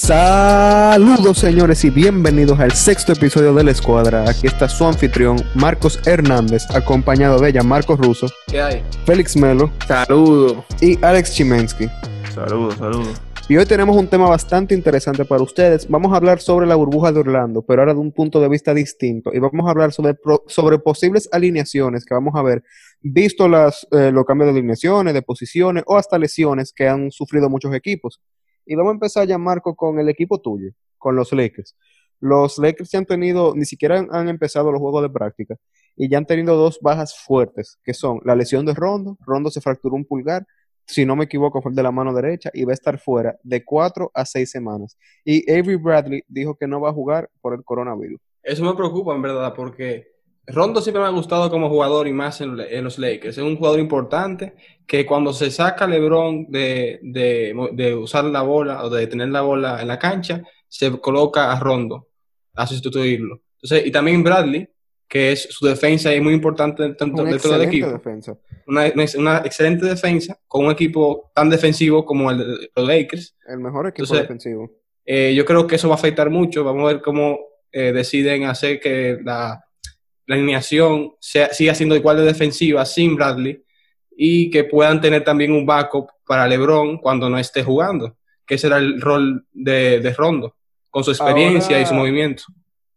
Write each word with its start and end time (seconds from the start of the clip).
Saludos 0.00 1.38
señores 1.38 1.84
y 1.84 1.90
bienvenidos 1.90 2.60
al 2.60 2.70
sexto 2.70 3.12
episodio 3.12 3.52
de 3.52 3.64
La 3.64 3.72
Escuadra. 3.72 4.30
Aquí 4.30 4.46
está 4.46 4.68
su 4.68 4.86
anfitrión 4.86 5.36
Marcos 5.56 5.98
Hernández, 6.06 6.70
acompañado 6.70 7.40
de 7.40 7.50
ella 7.50 7.64
Marcos 7.64 7.98
Russo, 7.98 8.28
¿Qué 8.46 8.62
hay? 8.62 8.84
Félix 9.04 9.36
Melo 9.36 9.72
Saludos. 9.88 10.64
y 10.80 11.04
Alex 11.04 11.34
Chimensky. 11.34 11.88
Saludos, 12.32 12.76
saludos. 12.76 13.20
Y 13.48 13.56
hoy 13.56 13.66
tenemos 13.66 13.96
un 13.96 14.06
tema 14.06 14.28
bastante 14.28 14.72
interesante 14.72 15.24
para 15.24 15.42
ustedes. 15.42 15.88
Vamos 15.88 16.12
a 16.12 16.16
hablar 16.16 16.40
sobre 16.40 16.66
la 16.68 16.76
burbuja 16.76 17.10
de 17.10 17.18
Orlando, 17.18 17.62
pero 17.62 17.82
ahora 17.82 17.92
de 17.92 18.00
un 18.00 18.12
punto 18.12 18.40
de 18.40 18.48
vista 18.48 18.72
distinto. 18.72 19.32
Y 19.34 19.40
vamos 19.40 19.66
a 19.66 19.70
hablar 19.70 19.92
sobre, 19.92 20.16
sobre 20.46 20.78
posibles 20.78 21.28
alineaciones 21.32 22.04
que 22.04 22.14
vamos 22.14 22.34
a 22.36 22.42
ver, 22.42 22.62
visto 23.00 23.48
las, 23.48 23.84
eh, 23.90 24.12
los 24.12 24.24
cambios 24.24 24.52
de 24.52 24.58
alineaciones, 24.58 25.12
de 25.12 25.22
posiciones 25.22 25.82
o 25.86 25.96
hasta 25.96 26.18
lesiones 26.18 26.72
que 26.72 26.86
han 26.88 27.10
sufrido 27.10 27.50
muchos 27.50 27.74
equipos. 27.74 28.20
Y 28.68 28.74
vamos 28.74 28.90
a 28.90 28.94
empezar 28.94 29.26
ya, 29.26 29.38
Marco, 29.38 29.74
con 29.74 29.98
el 29.98 30.10
equipo 30.10 30.40
tuyo, 30.40 30.72
con 30.98 31.16
los 31.16 31.32
Lakers. 31.32 31.74
Los 32.20 32.58
Lakers 32.58 32.90
ya 32.90 32.98
han 32.98 33.06
tenido, 33.06 33.54
ni 33.54 33.64
siquiera 33.64 34.06
han, 34.10 34.28
empezado 34.28 34.70
los 34.70 34.78
juegos 34.78 35.02
de 35.02 35.08
práctica, 35.08 35.56
y 35.96 36.10
ya 36.10 36.18
han 36.18 36.26
tenido 36.26 36.54
dos 36.54 36.78
bajas 36.82 37.18
fuertes, 37.18 37.78
que 37.82 37.94
son 37.94 38.20
la 38.24 38.36
lesión 38.36 38.66
de 38.66 38.74
Rondo. 38.74 39.16
Rondo 39.24 39.50
se 39.50 39.62
fracturó 39.62 39.96
un 39.96 40.04
pulgar, 40.04 40.46
si 40.86 41.06
no 41.06 41.16
me 41.16 41.24
equivoco, 41.24 41.62
fue 41.62 41.70
el 41.70 41.76
de 41.76 41.82
la 41.82 41.90
mano 41.90 42.12
derecha 42.12 42.50
y 42.52 42.64
va 42.64 42.72
a 42.72 42.74
estar 42.74 42.98
fuera 42.98 43.38
de 43.42 43.64
cuatro 43.64 44.10
a 44.12 44.26
seis 44.26 44.50
semanas. 44.50 44.98
Y 45.24 45.50
Avery 45.50 45.76
Bradley 45.76 46.22
dijo 46.28 46.54
que 46.54 46.66
no 46.66 46.78
va 46.78 46.90
a 46.90 46.94
jugar 46.94 47.30
por 47.40 47.54
el 47.54 47.64
coronavirus. 47.64 48.20
Eso 48.42 48.64
me 48.64 48.74
preocupa, 48.74 49.14
en 49.14 49.22
verdad, 49.22 49.54
porque 49.54 50.08
Rondo 50.48 50.80
siempre 50.80 51.00
me 51.02 51.08
ha 51.08 51.10
gustado 51.10 51.50
como 51.50 51.68
jugador 51.68 52.06
y 52.08 52.12
más 52.12 52.40
en, 52.40 52.58
en 52.58 52.84
los 52.84 52.98
Lakers. 52.98 53.36
Es 53.38 53.44
un 53.44 53.56
jugador 53.56 53.80
importante 53.80 54.54
que 54.86 55.04
cuando 55.04 55.32
se 55.32 55.50
saca 55.50 55.86
LeBron 55.86 56.46
de, 56.50 56.98
de, 57.02 57.54
de 57.72 57.94
usar 57.94 58.24
la 58.24 58.42
bola 58.42 58.84
o 58.84 58.90
de 58.90 59.06
tener 59.06 59.28
la 59.28 59.42
bola 59.42 59.80
en 59.82 59.88
la 59.88 59.98
cancha, 59.98 60.42
se 60.66 60.90
coloca 61.00 61.52
a 61.52 61.60
Rondo 61.60 62.08
a 62.54 62.66
sustituirlo. 62.66 63.42
Entonces, 63.62 63.86
y 63.86 63.90
también 63.90 64.22
Bradley, 64.22 64.68
que 65.06 65.32
es 65.32 65.48
su 65.50 65.66
defensa 65.66 66.14
y 66.14 66.20
muy 66.20 66.34
importante 66.34 66.94
tanto 66.94 67.22
dentro 67.24 67.50
del 67.52 67.62
equipo. 67.68 67.90
defensa. 67.90 68.36
Una, 68.66 68.84
una- 68.94 69.04
una 69.18 69.38
excelente 69.38 69.86
defensa 69.86 70.38
con 70.46 70.66
un 70.66 70.70
equipo 70.72 71.30
tan 71.34 71.48
defensivo 71.50 72.04
como 72.04 72.30
el 72.30 72.38
de 72.38 72.70
los 72.76 72.86
Lakers. 72.86 73.34
El 73.46 73.58
mejor 73.60 73.86
equipo 73.86 74.04
Entonces, 74.04 74.22
defensivo. 74.22 74.70
Eh, 75.06 75.34
yo 75.34 75.44
creo 75.46 75.66
que 75.66 75.76
eso 75.76 75.88
va 75.88 75.94
a 75.94 75.98
afectar 75.98 76.28
mucho. 76.30 76.62
Vamos 76.64 76.84
a 76.84 76.92
ver 76.94 77.02
cómo 77.02 77.38
eh, 77.72 77.92
deciden 77.92 78.44
hacer 78.44 78.80
que 78.80 79.18
la, 79.24 79.64
la 80.28 80.36
alineación 80.36 81.12
sea, 81.20 81.52
siga 81.54 81.74
siendo 81.74 81.96
igual 81.96 82.18
de 82.18 82.24
defensiva 82.24 82.84
sin 82.84 83.16
Bradley 83.16 83.64
y 84.14 84.50
que 84.50 84.62
puedan 84.64 85.00
tener 85.00 85.24
también 85.24 85.52
un 85.52 85.64
backup 85.64 86.10
para 86.26 86.46
LeBron 86.46 86.98
cuando 86.98 87.30
no 87.30 87.38
esté 87.38 87.64
jugando, 87.64 88.14
que 88.46 88.56
ese 88.56 88.66
era 88.66 88.76
el 88.76 89.00
rol 89.00 89.46
de, 89.52 90.00
de 90.00 90.12
Rondo, 90.12 90.54
con 90.90 91.02
su 91.02 91.12
experiencia 91.12 91.76
Ahora- 91.76 91.82
y 91.82 91.86
su 91.86 91.94
movimiento. 91.94 92.42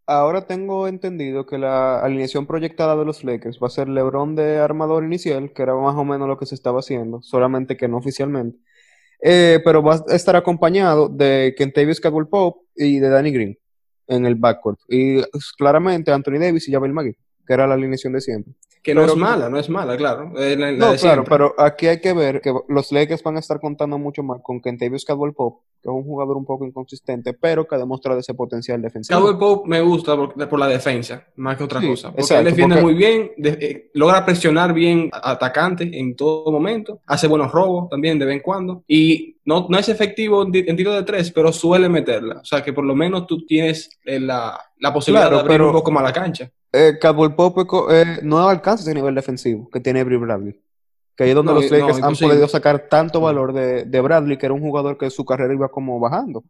Ahora 0.08 0.46
tengo 0.46 0.90
entendido 0.90 1.46
que 1.46 1.58
la 1.58 2.02
alineación 2.02 2.46
proyectada 2.46 2.98
de 2.98 3.06
los 3.06 3.24
Lakers 3.24 3.60
va 3.64 3.68
a 3.68 3.70
ser 3.70 3.88
LeBron 3.88 4.36
de 4.36 4.58
armador 4.58 5.06
inicial, 5.06 5.54
que 5.54 5.62
era 5.62 5.74
más 5.76 5.96
o 5.96 6.04
menos 6.04 6.28
lo 6.28 6.38
que 6.38 6.46
se 6.46 6.56
estaba 6.56 6.80
haciendo, 6.80 7.22
solamente 7.22 7.78
que 7.78 7.88
no 7.88 7.98
oficialmente. 7.98 8.58
Eh, 9.24 9.60
pero 9.64 9.82
va 9.82 10.04
a 10.10 10.16
estar 10.16 10.36
acompañado 10.36 11.08
de 11.08 11.56
Kentavious 11.58 12.02
Caldwell 12.02 12.28
Pope 12.28 12.60
y 12.76 13.00
de 13.00 13.08
Danny 13.08 13.32
Green 13.32 13.58
en 14.08 14.26
el 14.26 14.36
backcourt. 14.36 14.80
Y 14.88 15.22
pues, 15.24 15.52
claramente 15.58 16.12
Anthony 16.12 16.40
Davis 16.40 16.68
y 16.68 16.72
Javel 16.72 16.94
McGee, 16.94 17.18
que 17.46 17.54
era 17.54 17.68
la 17.68 17.74
alineación 17.76 18.14
de 18.14 18.22
siempre. 18.22 18.54
Que 18.84 18.96
no 18.96 19.02
pero- 19.02 19.14
es 19.14 19.20
mala, 19.20 19.48
no 19.50 19.60
es 19.60 19.70
mala, 19.70 19.96
claro. 19.96 20.32
la- 20.34 20.56
la 20.56 20.72
No, 20.72 20.78
claro, 20.78 20.98
siempre. 20.98 21.26
pero 21.30 21.54
aquí 21.60 21.86
hay 21.88 22.02
que 22.02 22.14
ver 22.14 22.42
que 22.42 22.52
los 22.68 22.92
Lakers 22.92 23.22
van 23.22 23.36
a 23.36 23.40
estar 23.40 23.60
contando 23.60 24.00
mucho 24.00 24.24
más 24.24 24.40
con 24.42 24.60
Kentavious 24.60 25.06
Caldwell 25.06 25.34
Pope, 25.34 25.64
que 25.82 25.90
es 25.90 25.94
un 25.96 26.04
jugador 26.04 26.38
un 26.38 26.46
poco 26.46 26.66
inconsistente, 26.66 27.34
pero 27.34 27.68
que 27.68 27.76
ha 27.76 27.78
demostrado 27.80 28.20
ese 28.20 28.34
potencial 28.34 28.82
defensivo. 28.82 29.18
Caldwell 29.20 29.38
Pope 29.40 29.70
me 29.70 29.82
gusta 29.82 30.16
por, 30.16 30.48
por 30.50 30.60
la 30.60 30.68
defensa, 30.68 31.26
más 31.38 31.58
que 31.58 31.64
otra 31.64 31.80
Sí, 31.82 31.88
cosa. 31.88 32.10
Porque 32.10 32.22
exacto, 32.22 32.40
él 32.40 32.46
defiende 32.46 32.76
porque- 32.76 32.86
muy 32.86 32.94
bien, 32.94 33.32
de- 33.38 33.50
eh, 33.62 33.90
logra 33.96 34.24
presionar 34.26 34.74
bien 34.74 35.10
atacantes 35.12 35.90
en 35.92 36.16
todo 36.16 36.52
momento, 36.52 37.02
hace 37.08 37.28
buenos 37.28 37.52
robos 37.52 37.90
también 37.90 38.20
de 38.20 38.26
vez 38.26 38.36
en 38.36 38.42
cuando. 38.42 38.84
Y 38.88 39.38
no, 39.46 39.66
no 39.70 39.78
es 39.80 39.90
efectivo 39.90 40.44
en, 40.44 40.52
ti- 40.52 40.66
en 40.68 40.78
tiro 40.78 40.94
de 40.94 41.04
tres, 41.04 41.32
pero 41.32 41.52
suele 41.52 41.90
meterla. 41.90 42.40
O 42.42 42.46
sea 42.46 42.64
que 42.64 42.74
por 42.74 42.86
lo 42.86 42.94
menos 42.96 43.26
tú 43.26 43.46
tienes 43.46 43.90
eh, 44.06 44.20
la, 44.20 44.60
la 44.80 44.94
posibilidad 44.94 45.24
Claro, 45.30 45.38
de 45.38 45.42
abrir 45.42 45.54
pero- 45.58 45.68
un 45.68 45.74
poco 45.76 45.92
más 45.92 46.04
la 46.04 46.14
cancha. 46.14 46.50
Eh, 46.74 46.94
Caldwell 47.02 47.34
Pope 47.36 47.64
eh, 47.90 48.20
no 48.24 48.48
alcanza 48.48 48.84
ese 48.84 48.94
nivel 48.94 49.14
defensivo 49.14 49.68
que 49.70 49.80
tiene 49.82 50.00
Avery 50.02 50.16
Bradley. 50.18 50.58
Que 51.16 51.26
ahí 51.26 51.30
es 51.32 51.36
donde 51.36 51.54
No, 51.54 51.60
los 51.62 51.70
no, 51.72 51.78
Lakers 51.78 52.04
han 52.04 52.16
podido 52.16 52.48
sacar 52.48 52.88
tanto 52.90 53.20
valor 53.22 53.54
de, 53.54 53.86
de 53.86 54.02
Bradley, 54.02 54.38
que 54.38 54.46
era 54.46 54.56
un 54.56 54.62
jugador 54.62 54.98
que 54.98 55.10
su 55.10 55.26
carrera 55.26 55.54
iba 55.54 55.70
como 55.70 56.00
bajando. 56.00 56.44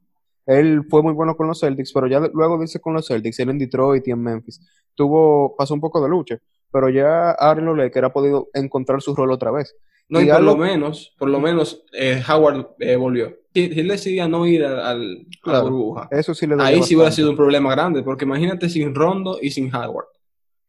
Él 0.45 0.83
fue 0.89 1.03
muy 1.03 1.13
bueno 1.13 1.35
con 1.35 1.47
los 1.47 1.59
Celtics, 1.59 1.91
pero 1.93 2.07
ya 2.07 2.19
luego 2.33 2.59
dice 2.59 2.79
con 2.79 2.93
los 2.93 3.07
Celtics, 3.07 3.39
él 3.39 3.49
en 3.49 3.59
Detroit 3.59 4.07
y 4.07 4.11
en 4.11 4.21
Memphis. 4.21 4.59
Tuvo, 4.95 5.55
pasó 5.55 5.73
un 5.73 5.81
poco 5.81 6.01
de 6.01 6.09
lucha, 6.09 6.37
pero 6.71 6.89
ya 6.89 7.35
en 7.55 7.65
los 7.65 7.77
Lakers 7.77 8.07
ha 8.07 8.13
podido 8.13 8.49
encontrar 8.53 9.01
su 9.01 9.15
rol 9.15 9.31
otra 9.31 9.51
vez. 9.51 9.75
No, 10.09 10.19
y, 10.19 10.25
Y 10.25 10.31
por 10.31 10.41
lo 10.41 10.57
menos, 10.57 11.15
por 11.17 11.29
lo 11.29 11.39
menos 11.39 11.83
eh, 11.93 12.21
Howard 12.27 12.71
eh, 12.79 12.95
volvió. 12.97 13.33
Si, 13.53 13.71
si 13.73 13.79
él 13.79 13.87
decidía 13.87 14.27
no 14.27 14.45
ir 14.45 14.65
al, 14.65 14.79
al- 14.79 15.27
a 15.45 15.51
la 15.51 15.61
burbuja, 15.61 16.07
Eso 16.11 16.33
sí 16.33 16.47
le 16.47 16.55
ahí 16.61 16.81
sí 16.83 16.95
hubiera 16.95 17.11
sido 17.11 17.29
un 17.29 17.35
problema 17.37 17.71
grande, 17.71 18.03
porque 18.03 18.25
imagínate 18.25 18.67
sin 18.67 18.93
Rondo 18.93 19.37
y 19.41 19.51
sin 19.51 19.73
Howard. 19.73 20.07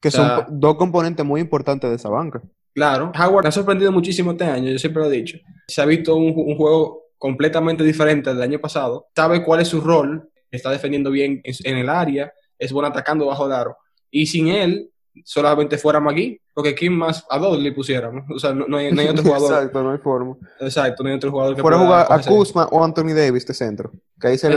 Que 0.01 0.09
o 0.09 0.11
sea- 0.11 0.45
son 0.47 0.61
dos 0.61 0.77
componentes 0.77 1.25
muy 1.25 1.41
importantes 1.41 1.89
de 1.91 1.97
esa 1.97 2.09
banca. 2.09 2.41
Claro, 2.75 3.12
Howard 3.15 3.47
ha 3.47 3.53
sorprendido 3.53 3.93
muchísimo 3.93 4.33
este 4.33 4.44
año, 4.44 4.71
yo 4.71 4.78
siempre 4.78 5.03
lo 5.03 5.10
he 5.10 5.16
dicho. 5.16 5.38
Se 5.69 5.83
ha 5.83 5.84
visto 5.84 6.16
un 6.16 6.56
juego 6.56 7.03
completamente 7.19 7.84
diferente 7.84 8.31
del 8.31 8.43
año 8.43 8.59
pasado. 8.59 9.06
Sabe 9.15 9.44
cuál 9.44 9.60
es 9.60 9.69
su 9.69 9.81
rol, 9.81 10.28
está 10.50 10.71
defendiendo 10.71 11.11
bien 11.11 11.41
en, 11.44 11.55
en 11.62 11.78
el 11.78 11.88
área, 11.88 12.32
es 12.59 12.72
bueno 12.72 12.88
atacando 12.88 13.27
bajo 13.27 13.47
el 13.47 13.53
aro. 13.53 13.77
Y 14.11 14.27
sin 14.27 14.49
él, 14.49 14.91
solamente 15.25 15.78
fuera 15.78 16.00
McGee, 16.00 16.41
porque 16.55 16.75
¿quién 16.75 16.97
más 16.97 17.25
a 17.31 17.39
dos 17.39 17.59
le 17.59 17.73
pusiéramos? 17.73 18.25
O 18.34 18.39
sea, 18.39 18.53
no, 18.53 18.67
no 18.67 18.77
hay, 18.77 18.93
no 18.93 19.00
hay 19.00 19.09
otro 19.09 19.23
jugador. 19.23 19.53
Exacto, 19.53 19.83
no 19.83 19.91
hay 19.93 19.99
forma. 19.99 20.37
Exacto, 20.61 21.03
no 21.03 21.09
hay 21.09 21.17
otro 21.17 21.31
jugador 21.31 21.55
que 21.56 21.62
Fuera 21.62 21.77
pueda 21.78 22.05
jugar 22.05 22.21
a. 22.21 22.23
Kuzma 22.23 22.69
o 22.71 22.83
Anthony 22.84 23.15
Davis 23.15 23.47
de 23.47 23.55
centro. 23.55 23.91
Que 24.21 24.28
ahí 24.28 24.39
se 24.39 24.49
le. 24.49 24.56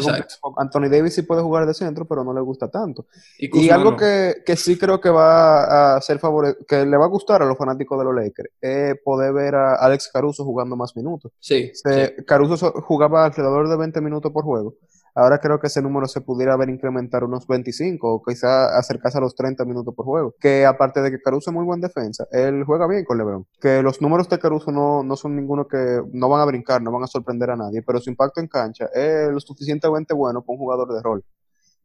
Anthony 0.58 0.90
Davis 0.90 1.14
sí 1.14 1.22
puede 1.24 1.42
jugar 1.42 1.66
de 1.66 1.74
centro, 1.74 2.06
pero 2.06 2.24
no 2.24 2.34
le 2.34 2.42
gusta 2.42 2.70
tanto. 2.70 3.06
Y, 3.38 3.70
algo 3.70 3.92
no. 3.92 3.98
que, 3.98 4.44
que 4.46 4.56
sí 4.56 4.78
creo 4.78 5.00
que 5.02 5.10
va 5.10 5.96
a 5.96 6.02
ser 6.02 6.20
favore 6.20 6.58
que 6.68 6.86
le 6.86 6.98
va 6.98 7.06
a 7.06 7.10
gustar 7.10 7.42
a 7.42 7.46
los 7.46 7.58
fanáticos 7.58 7.98
de 7.98 8.06
los 8.06 8.16
Lakers 8.16 8.50
es 8.62 8.96
poder 9.04 9.34
ver 9.34 9.56
a 9.56 9.76
Alex 9.76 10.10
Caruso 10.12 10.44
jugando 10.44 10.76
más 10.76 10.96
minutos. 10.96 11.32
Sí, 11.40 11.72
Se- 11.74 12.16
sí. 12.18 12.26
Caruso 12.26 12.58
so- 12.58 12.72
jugaba 12.82 13.26
alrededor 13.26 13.68
de 13.68 13.78
20 13.78 14.02
minutos 14.02 14.32
por 14.32 14.44
juego. 14.44 14.76
Ahora 15.18 15.40
creo 15.40 15.62
que 15.62 15.68
ese 15.68 15.82
número 15.82 16.08
se 16.08 16.20
pudiera 16.20 16.54
haber 16.54 16.70
incrementar 16.70 17.24
unos 17.24 17.48
25 17.48 18.16
o 18.16 18.22
quizá 18.22 18.78
acercarse 18.78 19.18
a 19.18 19.22
los 19.22 19.34
30 19.34 19.64
minutos 19.64 19.96
por 19.96 20.06
juego. 20.06 20.36
Que 20.42 20.66
aparte 20.66 21.02
de 21.02 21.10
que 21.10 21.22
Caruso 21.22 21.52
es 21.52 21.54
muy 21.56 21.64
buen 21.64 21.80
defensa, 21.80 22.28
él 22.32 22.66
juega 22.66 22.86
bien 22.86 23.06
con 23.06 23.18
LeBron. 23.18 23.48
Que 23.62 23.82
los 23.82 24.02
números 24.02 24.28
de 24.28 24.40
Caruso 24.40 24.74
no, 24.74 25.04
no 25.04 25.16
son 25.16 25.38
ninguno 25.38 25.70
que 25.70 26.02
no 26.12 26.28
van 26.28 26.42
a 26.42 26.46
brincar, 26.46 26.82
no 26.82 26.92
van 26.92 27.04
a 27.04 27.08
sorprender 27.08 27.50
a 27.50 27.56
nadie, 27.56 27.82
pero 27.82 28.02
su 28.02 28.10
impacto 28.10 28.42
en 28.42 28.50
cancha 28.50 28.90
es 28.94 29.32
lo 29.32 29.40
suficientemente 29.40 30.14
bueno 30.14 30.42
para 30.42 30.54
un 30.54 30.60
jugador 30.60 30.94
de 30.94 31.02
rol. 31.02 31.24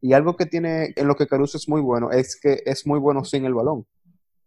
Y 0.01 0.11
algo 0.11 0.35
que 0.35 0.45
tiene 0.45 0.93
en 0.97 1.07
lo 1.07 1.15
que 1.15 1.27
Caruso 1.27 1.57
es 1.57 1.69
muy 1.69 1.79
bueno 1.79 2.11
es 2.11 2.37
que 2.37 2.61
es 2.65 2.85
muy 2.85 2.99
bueno 2.99 3.23
sin 3.23 3.45
el 3.45 3.53
balón. 3.53 3.85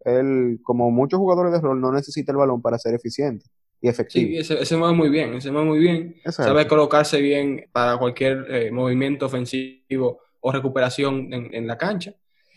Él, 0.00 0.60
como 0.62 0.90
muchos 0.90 1.18
jugadores 1.18 1.52
de 1.52 1.60
rol, 1.60 1.80
no 1.80 1.90
necesita 1.90 2.32
el 2.32 2.38
balón 2.38 2.60
para 2.60 2.78
ser 2.78 2.94
eficiente 2.94 3.46
y 3.84 3.88
efectivo. 3.88 4.28
Sí, 4.30 4.36
ese, 4.38 4.62
ese 4.62 4.76
mueve 4.76 4.94
muy 4.94 5.10
bien, 5.10 5.34
ese 5.34 5.50
mueve 5.52 5.66
muy 5.68 5.78
bien. 5.78 6.14
Exacto. 6.24 6.44
Sabe 6.44 6.66
colocarse 6.66 7.20
bien 7.20 7.66
para 7.70 7.98
cualquier 7.98 8.46
eh, 8.48 8.70
movimiento 8.70 9.26
ofensivo 9.26 10.20
o 10.40 10.52
recuperación 10.52 11.32
en, 11.32 11.54
en 11.54 11.66
la 11.66 11.76
cancha. 11.76 12.12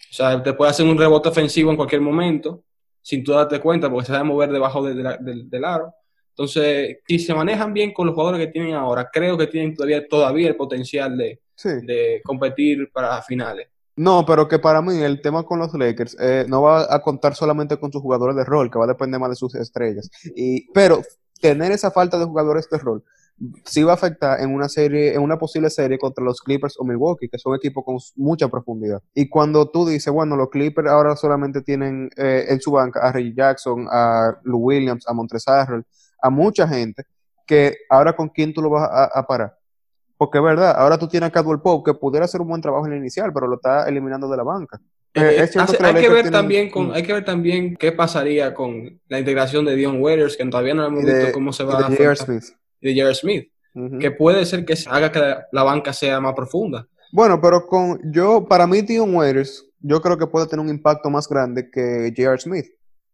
O 0.09 0.13
sea, 0.13 0.41
te 0.41 0.53
puede 0.53 0.71
hacer 0.71 0.85
un 0.85 0.97
rebote 0.97 1.27
ofensivo 1.29 1.69
en 1.71 1.75
cualquier 1.77 1.99
momento 2.01 2.63
sin 3.01 3.23
tú 3.23 3.31
darte 3.33 3.59
cuenta 3.59 3.89
porque 3.89 4.05
se 4.05 4.13
sabe 4.13 4.23
mover 4.23 4.49
debajo 4.51 4.85
de- 4.85 4.93
de 4.95 5.03
la- 5.03 5.17
del, 5.17 5.49
del 5.49 5.65
aro. 5.65 5.93
Entonces, 6.29 6.97
si 7.07 7.19
se 7.19 7.33
manejan 7.33 7.73
bien 7.73 7.91
con 7.93 8.05
los 8.05 8.15
jugadores 8.15 8.45
que 8.45 8.51
tienen 8.51 8.73
ahora, 8.75 9.09
creo 9.11 9.37
que 9.37 9.47
tienen 9.47 9.73
todavía, 9.73 10.07
todavía 10.07 10.47
el 10.49 10.55
potencial 10.55 11.17
de, 11.17 11.39
Sí. 11.55 11.69
de 11.83 12.21
competir 12.23 12.89
para 12.93 13.21
finales. 13.23 13.67
No, 13.97 14.25
pero 14.25 14.47
que 14.47 14.59
para 14.59 14.81
mí 14.81 15.01
el 15.01 15.21
tema 15.21 15.43
con 15.43 15.59
los 15.59 15.73
Lakers 15.73 16.15
eh, 16.19 16.45
no 16.47 16.61
va 16.61 16.93
a 16.93 17.01
contar 17.01 17.35
solamente 17.35 17.77
con 17.77 17.91
sus 17.91 18.01
jugadores 18.01 18.35
de 18.35 18.45
rol, 18.45 18.69
que 18.71 18.77
va 18.77 18.85
a 18.85 18.87
depender 18.87 19.19
más 19.19 19.31
de 19.31 19.35
sus 19.35 19.55
estrellas. 19.55 20.09
Y, 20.35 20.71
pero 20.71 21.01
tener 21.41 21.71
esa 21.71 21.91
falta 21.91 22.17
de 22.17 22.25
jugadores 22.25 22.69
de 22.69 22.77
rol 22.77 23.03
sí 23.65 23.83
va 23.83 23.91
a 23.91 23.95
afectar 23.95 24.39
en 24.39 24.53
una 24.53 24.67
serie, 24.69 25.13
en 25.13 25.21
una 25.21 25.37
posible 25.37 25.69
serie 25.69 25.97
contra 25.97 26.23
los 26.23 26.41
Clippers 26.41 26.75
o 26.79 26.83
Milwaukee, 26.83 27.29
que 27.29 27.37
son 27.37 27.55
equipos 27.55 27.83
con 27.85 27.97
mucha 28.15 28.47
profundidad. 28.47 29.01
Y 29.13 29.29
cuando 29.29 29.69
tú 29.69 29.87
dices, 29.87 30.11
bueno, 30.11 30.35
los 30.35 30.49
Clippers 30.49 30.89
ahora 30.89 31.15
solamente 31.15 31.61
tienen 31.61 32.09
eh, 32.17 32.45
en 32.49 32.61
su 32.61 32.71
banca 32.71 32.99
a 33.01 33.11
Reggie 33.11 33.33
Jackson, 33.35 33.87
a 33.91 34.37
Lou 34.43 34.59
Williams, 34.59 35.07
a 35.07 35.13
Montrezl 35.13 35.83
a 36.21 36.29
mucha 36.29 36.67
gente, 36.67 37.03
que 37.45 37.77
ahora 37.89 38.15
con 38.15 38.29
quién 38.29 38.53
tú 38.53 38.61
lo 38.61 38.69
vas 38.71 38.89
a, 38.91 39.05
a 39.05 39.27
parar. 39.27 39.56
Porque 40.17 40.39
es 40.39 40.43
verdad, 40.43 40.73
ahora 40.77 40.97
tú 40.97 41.07
tienes 41.07 41.27
a 41.27 41.31
Caldwell 41.31 41.59
Pope 41.59 41.91
que 41.91 41.97
pudiera 41.97 42.25
hacer 42.25 42.41
un 42.41 42.47
buen 42.47 42.61
trabajo 42.61 42.87
en 42.87 42.93
el 42.93 42.99
inicial, 42.99 43.31
pero 43.33 43.47
lo 43.47 43.55
está 43.57 43.87
eliminando 43.87 44.27
de 44.29 44.37
la 44.37 44.43
banca. 44.43 44.79
Eh, 45.13 45.35
es 45.43 45.51
cierto 45.51 45.71
hace- 45.73 45.77
que 45.77 45.83
los 45.83 45.95
hay, 45.95 46.01
que 46.01 46.09
ver 46.09 46.15
tienen- 46.23 46.31
también 46.31 46.69
con, 46.71 46.91
hay 46.93 47.03
que 47.03 47.13
ver 47.13 47.25
también 47.25 47.75
qué 47.77 47.91
pasaría 47.91 48.53
con 48.53 48.99
la 49.07 49.19
integración 49.19 49.65
de 49.65 49.75
Dion 49.75 50.01
Waiters, 50.01 50.35
que 50.37 50.45
todavía 50.45 50.73
no 50.73 50.85
hemos 50.85 51.03
de- 51.05 51.13
visto 51.17 51.31
cómo 51.33 51.53
se 51.53 51.63
va 51.63 51.77
de 51.77 51.83
a 51.85 51.87
J.R. 51.87 52.05
afectar. 52.11 52.25
Smith. 52.41 52.57
De 52.81 52.93
J.R. 52.93 53.15
Smith. 53.15 53.51
que 53.99 54.09
puede 54.09 54.43
ser 54.47 54.65
que 54.65 54.73
haga 54.89 55.11
que 55.11 55.19
la, 55.51 55.63
banca 55.63 55.93
sea 55.93 56.19
más 56.19 56.33
profunda. 56.33 56.87
Bueno, 57.11 57.39
pero 57.39 57.67
con 57.67 57.99
yo, 58.11 58.43
para 58.47 58.65
mí, 58.65 58.81
Dion 58.81 59.13
Waiters, 59.15 59.67
yo 59.79 60.01
creo 60.01 60.17
que 60.17 60.25
puede 60.25 60.47
tener 60.47 60.65
un 60.65 60.71
impacto 60.71 61.11
más 61.11 61.27
grande 61.29 61.69
que 61.69 62.11
J.R. 62.17 62.39
Smith, 62.39 62.65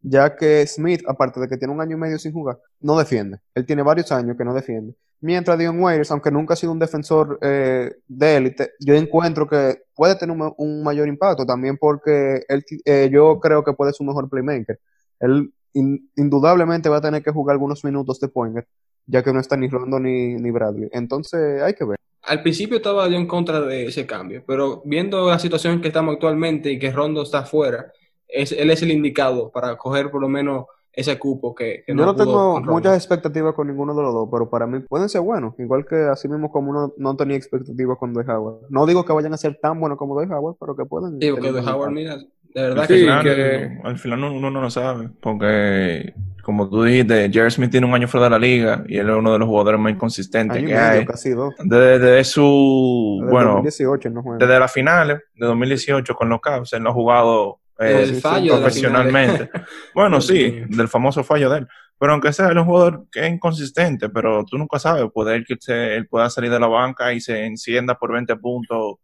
ya 0.01 0.33
que 0.37 0.65
Smith, 0.65 1.01
aparte 1.05 1.41
de 1.41 1.49
que 1.49 1.57
tiene 1.57 1.73
un 1.73 1.81
año 1.81 1.97
y 1.97 1.99
medio 1.99 2.17
sin 2.17 2.31
jugar, 2.31 2.59
no 2.79 2.97
defiende. 2.97 3.39
Él 3.53 3.65
tiene 3.65 3.81
varios 3.83 4.09
años 4.13 4.37
que 4.37 4.45
no 4.45 4.53
defiende. 4.53 4.93
Mientras 5.23 5.57
Dion 5.57 5.79
Waiters, 5.81 6.11
aunque 6.11 6.31
nunca 6.31 6.53
ha 6.53 6.57
sido 6.57 6.73
un 6.73 6.79
defensor 6.79 7.39
eh, 7.41 7.95
de 8.09 8.35
élite, 8.35 8.71
yo 8.81 8.93
encuentro 8.93 9.47
que 9.47 9.83
puede 9.95 10.17
tener 10.17 10.35
un, 10.57 10.83
mayor 10.83 11.07
impacto 11.07 11.45
también 11.45 11.77
porque 11.77 12.43
él, 12.49 12.65
eh, 12.83 13.09
yo 13.09 13.39
creo 13.39 13.63
que 13.63 13.71
puede 13.71 13.93
ser 13.93 14.01
un 14.01 14.07
mejor 14.07 14.29
playmaker. 14.29 14.77
Él 15.21 15.53
indudablemente 15.73 16.89
va 16.89 16.97
a 16.97 17.01
tener 17.01 17.23
que 17.23 17.31
jugar 17.31 17.53
algunos 17.53 17.85
minutos 17.85 18.19
de 18.19 18.27
pointer, 18.27 18.67
ya 19.05 19.23
que 19.23 19.31
no 19.31 19.39
está 19.39 19.55
ni 19.55 19.69
Rondo 19.69 19.97
ni, 19.97 20.35
ni 20.35 20.51
Bradley. 20.51 20.89
Entonces 20.91 21.61
hay 21.61 21.73
que 21.73 21.85
ver. 21.85 21.97
Al 22.23 22.41
principio 22.41 22.75
estaba 22.75 23.07
yo 23.07 23.15
en 23.15 23.25
contra 23.25 23.61
de 23.61 23.85
ese 23.85 24.05
cambio, 24.05 24.43
pero 24.45 24.81
viendo 24.83 25.29
la 25.29 25.39
situación 25.39 25.79
que 25.79 25.87
estamos 25.87 26.15
actualmente 26.15 26.69
y 26.69 26.77
que 26.77 26.91
Rondo 26.91 27.23
está 27.23 27.39
afuera, 27.39 27.93
él 28.27 28.69
es 28.69 28.81
el 28.81 28.91
indicado 28.91 29.51
para 29.51 29.77
coger 29.77 30.11
por 30.11 30.19
lo 30.19 30.27
menos 30.27 30.65
ese 30.93 31.17
cupo 31.17 31.55
que, 31.55 31.83
Yo 31.87 31.95
no, 31.95 32.15
tengo 32.15 32.61
muchas 32.61 32.95
expectativas 32.95 33.55
con 33.55 33.67
ninguno 33.67 33.95
de 33.95 34.03
los 34.03 34.13
dos, 34.13 34.29
pero 34.31 34.49
para 34.49 34.67
mí 34.67 34.79
pueden 34.79 35.09
ser 35.09 35.21
buenos. 35.21 35.55
Igual 35.57 35.85
que 35.85 35.95
así 35.95 36.27
mismo 36.27 36.51
como 36.51 36.69
uno 36.69 36.93
no 36.97 37.15
tenía 37.15 37.35
expectativas 37.35 37.97
con 37.97 38.13
De 38.13 38.21
Howard. 38.21 38.67
No 38.69 38.85
digo 38.85 39.03
que 39.03 39.11
vayan 39.11 39.33
a 39.33 39.37
ser 39.37 39.57
tan 39.59 39.79
buenos 39.79 39.97
como 39.97 40.19
De 40.19 40.31
Howard, 40.31 40.55
pero 40.59 40.75
que 40.75 40.85
pueden. 40.85 41.19
Porque 41.19 41.51
De 41.51 41.61
Howard, 41.61 41.91
mira, 41.91 42.17
de 42.17 42.61
verdad 42.61 42.87
que, 42.87 43.05
que, 43.23 43.79
al 43.83 43.97
final 43.97 44.23
uno 44.23 44.51
no 44.51 44.61
lo 44.61 44.69
sabe. 44.69 45.09
Porque, 45.19 46.13
como 46.43 46.69
tú 46.69 46.83
dijiste, 46.83 47.31
Jerry 47.31 47.49
Smith 47.49 47.71
tiene 47.71 47.87
un 47.87 47.95
año 47.95 48.07
fuera 48.07 48.25
de 48.25 48.29
la 48.29 48.39
liga 48.39 48.83
y 48.87 48.97
él 48.97 49.09
es 49.09 49.15
uno 49.15 49.33
de 49.33 49.39
los 49.39 49.47
jugadores 49.47 49.79
más 49.79 49.93
inconsistentes 49.93 50.63
que 50.63 50.77
hay. 50.77 51.05
Casi 51.05 51.31
dos. 51.31 51.55
Desde, 51.63 52.23
su. 52.23 53.17
Desde 53.21 53.31
bueno, 53.31 53.49
2018 53.53 54.09
no 54.11 54.21
juega. 54.21 54.45
desde 54.45 54.59
las 54.59 54.71
finales 54.71 55.21
de 55.33 55.47
2018 55.47 56.13
con 56.13 56.29
los 56.29 56.39
Cavs, 56.39 56.71
él 56.73 56.83
no 56.83 56.91
ha 56.91 56.93
jugado 56.93 57.62
eh, 57.85 58.21
profesionalmente. 58.21 59.49
bueno, 59.95 60.21
sí, 60.21 60.63
del 60.67 60.87
famoso 60.87 61.23
fallo 61.23 61.49
de 61.49 61.59
él. 61.59 61.67
Pero 61.99 62.13
aunque 62.13 62.33
sea, 62.33 62.47
él 62.47 62.57
es 62.57 62.61
un 62.61 62.65
jugador 62.65 63.05
que 63.11 63.25
es 63.25 63.31
inconsistente, 63.31 64.09
pero 64.09 64.43
tú 64.43 64.57
nunca 64.57 64.77
sabes, 64.77 65.05
puede 65.13 65.43
que 65.45 65.55
él 65.95 66.07
pueda 66.07 66.29
salir 66.29 66.51
de 66.51 66.59
la 66.59 66.67
banca 66.67 67.13
y 67.13 67.21
se 67.21 67.45
encienda 67.45 67.97
por 67.97 68.11
20 68.11 68.35
puntos, 68.37 68.95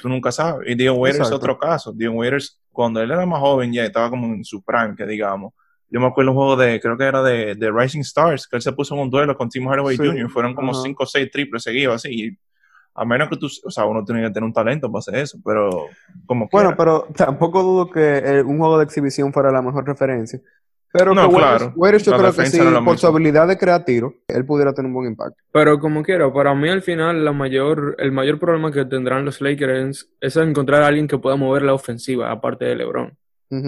tú 0.00 0.08
nunca 0.08 0.32
sabes. 0.32 0.68
Y 0.70 0.74
Dion 0.74 0.96
Waiters 0.96 1.28
es 1.28 1.32
otro 1.32 1.58
caso. 1.58 1.92
Dion 1.92 2.16
Waiters, 2.16 2.60
cuando 2.72 3.02
él 3.02 3.10
era 3.10 3.26
más 3.26 3.40
joven 3.40 3.72
ya 3.72 3.84
estaba 3.84 4.08
como 4.08 4.26
en 4.34 4.44
su 4.44 4.62
prime, 4.62 4.94
que 4.96 5.04
digamos. 5.04 5.52
Yo 5.88 6.00
me 6.00 6.06
acuerdo 6.06 6.30
un 6.30 6.36
juego 6.36 6.56
de, 6.56 6.80
creo 6.80 6.96
que 6.96 7.04
era 7.04 7.22
de, 7.22 7.54
de 7.54 7.70
Rising 7.70 8.00
Stars, 8.00 8.48
que 8.48 8.56
él 8.56 8.62
se 8.62 8.72
puso 8.72 8.94
en 8.94 9.02
un 9.02 9.10
duelo 9.10 9.36
con 9.36 9.48
Tim 9.48 9.68
Hardaway 9.68 9.96
Jr., 9.96 10.30
fueron 10.30 10.54
como 10.54 10.74
5 10.74 11.02
o 11.02 11.06
6 11.06 11.30
triples 11.30 11.62
seguidos 11.62 11.96
así, 11.96 12.36
a 12.96 13.04
menos 13.04 13.28
que 13.28 13.36
tú, 13.36 13.46
o 13.46 13.70
sea, 13.70 13.84
uno 13.84 14.04
tiene 14.04 14.22
que 14.22 14.30
tener 14.30 14.44
un 14.44 14.52
talento 14.52 14.90
para 14.90 15.00
hacer 15.00 15.16
eso, 15.16 15.38
pero 15.44 15.86
como 16.24 16.48
Bueno, 16.50 16.74
pero 16.76 17.06
tampoco 17.14 17.62
dudo 17.62 17.90
que 17.90 18.18
eh, 18.18 18.42
un 18.42 18.58
juego 18.58 18.78
de 18.78 18.84
exhibición 18.84 19.32
fuera 19.32 19.50
la 19.50 19.62
mejor 19.62 19.86
referencia. 19.86 20.40
Pero 20.92 21.14
no, 21.14 21.28
claro. 21.28 21.74
yo 21.76 22.16
creo 22.16 22.32
que 22.32 22.46
sí, 22.46 22.58
por 22.82 22.96
su 22.96 23.06
habilidad 23.06 23.46
de 23.48 23.58
crear 23.58 23.84
tiro, 23.84 24.14
él 24.28 24.46
pudiera 24.46 24.72
tener 24.72 24.88
un 24.88 24.94
buen 24.94 25.08
impacto. 25.08 25.36
Pero 25.52 25.78
como 25.78 26.02
quiera, 26.02 26.32
para 26.32 26.54
mí 26.54 26.70
al 26.70 26.80
final 26.80 27.22
la 27.22 27.32
mayor, 27.32 27.96
el 27.98 28.12
mayor 28.12 28.38
problema 28.38 28.72
que 28.72 28.86
tendrán 28.86 29.26
los 29.26 29.42
Lakers 29.42 30.08
es, 30.20 30.36
encontrar 30.36 30.82
a 30.82 30.86
alguien 30.86 31.06
que 31.06 31.18
pueda 31.18 31.36
mover 31.36 31.62
la 31.62 31.74
ofensiva, 31.74 32.30
aparte 32.30 32.64
de 32.64 32.76
LeBron. 32.76 33.16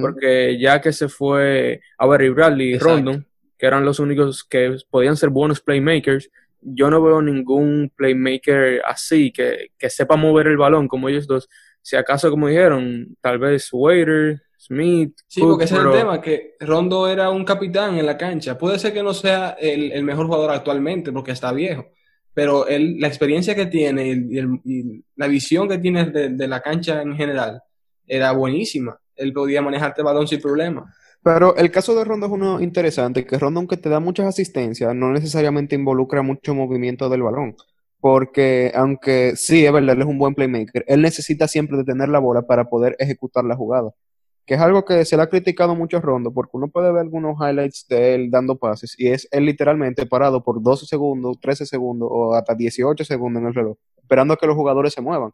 Porque 0.01 0.59
ya 0.59 0.81
que 0.81 0.93
se 0.93 1.09
fue 1.09 1.83
a 1.99 2.07
Barry 2.07 2.31
Bradley 2.31 2.75
y 2.75 2.79
Rondon, 2.79 3.27
que 3.59 3.67
eran 3.67 3.85
los 3.85 4.01
únicos 4.01 4.43
que 4.43 4.77
podían 4.91 5.17
ser 5.17 5.29
buenos 5.29 5.61
playmakers, 5.61 6.31
yo 6.61 6.91
no 6.91 7.03
veo 7.03 7.23
ningún 7.23 7.93
playmaker 7.95 8.83
así 8.87 9.33
que, 9.33 9.71
sepa 9.89 10.17
mover 10.17 10.49
el 10.49 10.57
balón 10.57 10.89
como 10.89 11.09
ellos 11.09 11.27
dos. 11.27 11.49
Si 11.83 11.97
acaso, 11.97 12.31
como 12.31 12.49
dijeron, 12.49 13.17
tal 13.21 13.39
vez 13.39 13.69
Waiter, 13.73 14.43
Smith. 14.59 15.17
Sí, 15.27 15.41
porque 15.41 15.65
ese 15.65 15.77
es 15.77 15.81
el 15.81 15.93
tema, 15.93 16.21
que 16.21 16.57
Rondo 16.61 17.09
era 17.09 17.31
un 17.31 17.45
capitán 17.45 17.97
en 17.97 18.07
la 18.07 18.19
cancha. 18.19 18.59
Puede 18.59 18.79
ser 18.79 18.93
que 18.93 19.03
no 19.03 19.15
sea 19.15 19.57
el, 19.61 20.03
mejor 20.03 20.27
jugador 20.27 20.51
actualmente 20.51 21.13
porque 21.13 21.33
está 21.33 21.53
viejo, 21.53 21.87
pero 22.35 22.67
la 22.69 23.09
experiencia 23.09 23.55
que 23.55 23.67
tiene 23.67 24.09
y, 24.09 25.05
la 25.17 25.29
visión 25.29 25.69
que 25.69 25.79
tiene 25.79 26.07
de, 26.07 26.31
de, 26.31 26.49
la 26.49 26.61
cancha 26.61 27.01
en 27.03 27.17
general 27.17 27.63
era 28.07 28.33
buenísima. 28.33 28.99
Él 29.17 29.33
podía 29.33 29.63
manejarte 29.63 30.03
el 30.03 30.07
balón 30.07 30.29
sin 30.29 30.41
problema. 30.41 30.93
Pero 31.23 31.57
el 31.57 31.71
caso 31.71 31.95
de 31.95 32.05
Rondo 32.05 32.27
es 32.27 32.33
uno 32.33 32.61
interesante, 32.61 33.27
que 33.27 33.39
Rondo, 33.39 33.61
aunque 33.61 33.77
te 33.77 33.89
da 33.89 34.01
muchas 34.01 34.27
asistencias, 34.27 34.95
no 34.95 35.13
necesariamente 35.13 35.75
involucra 35.75 36.23
mucho 36.23 36.55
movimiento 36.55 37.09
del 37.09 37.23
balón. 37.23 37.57
Porque, 38.01 38.73
aunque 38.75 39.35
sí, 39.37 39.67
es 39.67 39.73
verdad, 39.73 39.97
él 39.97 40.03
es 40.03 40.07
un 40.07 40.19
buen 40.19 40.35
playmaker, 40.35 40.85
él 40.87 41.03
necesita 41.03 41.49
siempre 41.49 41.77
detener 41.77 42.09
la 42.09 42.21
bola 42.21 42.43
para 42.43 42.69
poder 42.69 42.97
ejecutar 43.01 43.45
la 43.45 43.57
jugada. 43.57 43.91
Que 44.47 44.55
es 44.55 44.61
algo 44.61 44.85
que 44.85 45.05
se 45.05 45.17
le 45.17 45.23
ha 45.25 45.29
criticado 45.29 45.75
mucho 45.75 45.99
a 45.99 46.01
Rondo, 46.01 46.33
porque 46.33 46.57
uno 46.57 46.69
puede 46.69 46.93
ver 46.93 47.03
algunos 47.03 47.37
highlights 47.41 47.87
de 47.89 48.15
él 48.15 48.31
dando 48.31 48.57
pases, 48.57 48.95
y 48.99 49.09
es 49.09 49.29
él 49.33 49.45
literalmente 49.47 50.07
parado 50.07 50.43
por 50.43 50.63
12 50.63 50.87
segundos, 50.87 51.39
13 51.41 51.67
segundos 51.67 52.09
o 52.11 52.35
hasta 52.35 52.55
18 52.55 53.05
segundos 53.05 53.43
en 53.43 53.49
el 53.49 53.55
reloj, 53.55 53.77
esperando 53.99 54.35
a 54.35 54.37
que 54.37 54.47
los 54.47 54.57
jugadores 54.57 54.95
se 54.95 55.03
muevan 55.03 55.33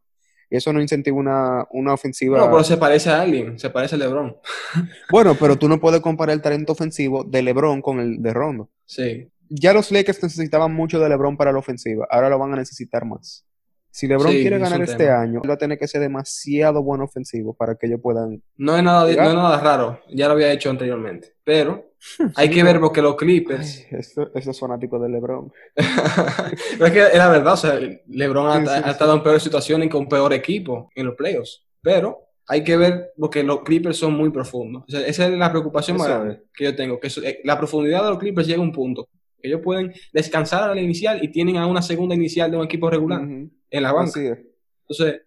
eso 0.51 0.73
no 0.73 0.81
incentiva 0.81 1.17
una, 1.17 1.67
una 1.71 1.95
ofensiva. 1.95 2.39
No, 2.39 2.51
pero 2.51 2.65
se 2.65 2.77
parece 2.77 3.11
a 3.11 3.21
alguien, 3.21 3.59
se 3.59 3.71
parece 3.71 3.97
a 3.97 3.99
LeBron. 3.99 4.37
bueno, 5.11 5.37
pero 5.39 5.57
tú 5.57 5.69
no 5.69 5.81
puedes 5.81 6.01
comparar 6.01 6.35
el 6.35 6.43
talento 6.43 6.73
ofensivo 6.73 7.25
de 7.25 7.43
LeBron 7.43 7.83
con 7.83 8.01
el 8.01 8.23
de 8.23 8.33
Rondo. 8.33 8.71
Sí. 8.85 9.29
Ya 9.49 9.73
los 9.73 9.91
Lakers 9.91 10.23
necesitaban 10.23 10.73
mucho 10.73 10.99
de 10.99 11.09
LeBron 11.09 11.37
para 11.37 11.53
la 11.53 11.59
ofensiva, 11.59 12.07
ahora 12.11 12.29
lo 12.29 12.39
van 12.39 12.55
a 12.55 12.57
necesitar 12.57 13.05
más. 13.05 13.45
Si 13.91 14.09
LeBron 14.09 14.33
quiere 14.33 14.59
ganar 14.59 14.83
este 14.83 15.09
año, 15.09 15.41
va 15.49 15.55
a 15.55 15.57
tener 15.57 15.79
que 15.79 15.87
ser 15.87 16.01
demasiado 16.01 16.83
buen 16.83 17.01
ofensivo 17.01 17.55
para 17.55 17.77
que 17.77 17.87
ellos 17.87 18.01
puedan. 18.03 18.43
No 18.57 18.77
es 18.77 18.83
nada, 18.83 19.05
no 19.05 19.09
es 19.09 19.35
nada 19.35 19.61
raro, 19.61 20.01
ya 20.13 20.27
lo 20.27 20.35
había 20.35 20.51
hecho 20.51 20.69
anteriormente. 20.69 21.35
Pero 21.45 21.93
hay 22.37 22.51
que 22.51 22.63
ver 22.63 22.81
porque 22.81 23.03
los 23.03 23.17
Clippers. 23.17 23.87
Eso 23.91 24.31
esos 24.35 24.59
fanáticos 24.59 25.01
de 25.03 25.09
LeBron. 25.09 25.53
es 25.77 26.93
que 26.93 27.07
es 27.07 27.17
la 27.17 27.29
verdad, 27.29 27.55
o 27.55 27.57
sea, 27.57 27.79
LeBron 28.07 28.69
ha, 28.69 28.91
estado 28.91 29.15
en 29.15 29.23
peor 29.23 29.41
situación 29.41 29.83
y 29.83 29.89
con 29.89 30.09
peor 30.09 30.33
equipo 30.33 30.91
en 30.95 31.07
los 31.07 31.15
playoffs. 31.15 31.65
Pero 31.81 32.29
hay 32.47 32.63
que 32.63 32.77
ver 32.77 33.13
porque 33.19 33.43
los 33.43 33.63
Clippers 33.63 33.97
son 33.97 34.15
muy 34.15 34.31
profundos. 34.31 34.85
esa 34.89 35.27
es 35.27 35.39
la 35.39 35.51
preocupación 35.51 35.97
más 35.97 36.09
grande 36.09 36.43
que 36.55 36.65
yo 36.65 36.77
tengo. 36.77 37.01
Que 37.01 37.09
eh, 37.09 37.41
la 37.45 37.59
profundidad 37.59 38.05
de 38.05 38.11
los 38.11 38.19
Clippers 38.19 38.47
llega 38.47 38.61
a 38.61 38.65
un 38.65 38.73
punto. 38.73 39.09
Que 39.41 39.49
ellos 39.49 39.61
pueden 39.63 39.93
descansar 40.13 40.71
a 40.71 40.75
la 40.75 40.81
inicial 40.81 41.23
y 41.23 41.29
tienen 41.29 41.57
a 41.57 41.67
una 41.67 41.83
segunda 41.83 42.15
inicial 42.15 42.51
de 42.51 42.57
un 42.57 42.65
equipo 42.65 42.91
regular 42.91 43.23
en 43.23 43.83
la 43.83 43.93
banca. 43.93 44.21
Entonces, 44.89 45.23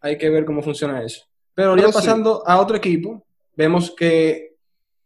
hay 0.00 0.16
que 0.16 0.30
ver 0.30 0.44
cómo 0.44 0.62
funciona 0.62 1.02
eso. 1.02 1.24
Pero 1.54 1.76
ya 1.76 1.88
pasando 1.90 2.42
a 2.46 2.60
otro 2.60 2.76
equipo, 2.76 3.24
vemos 3.54 3.94
que 3.96 4.49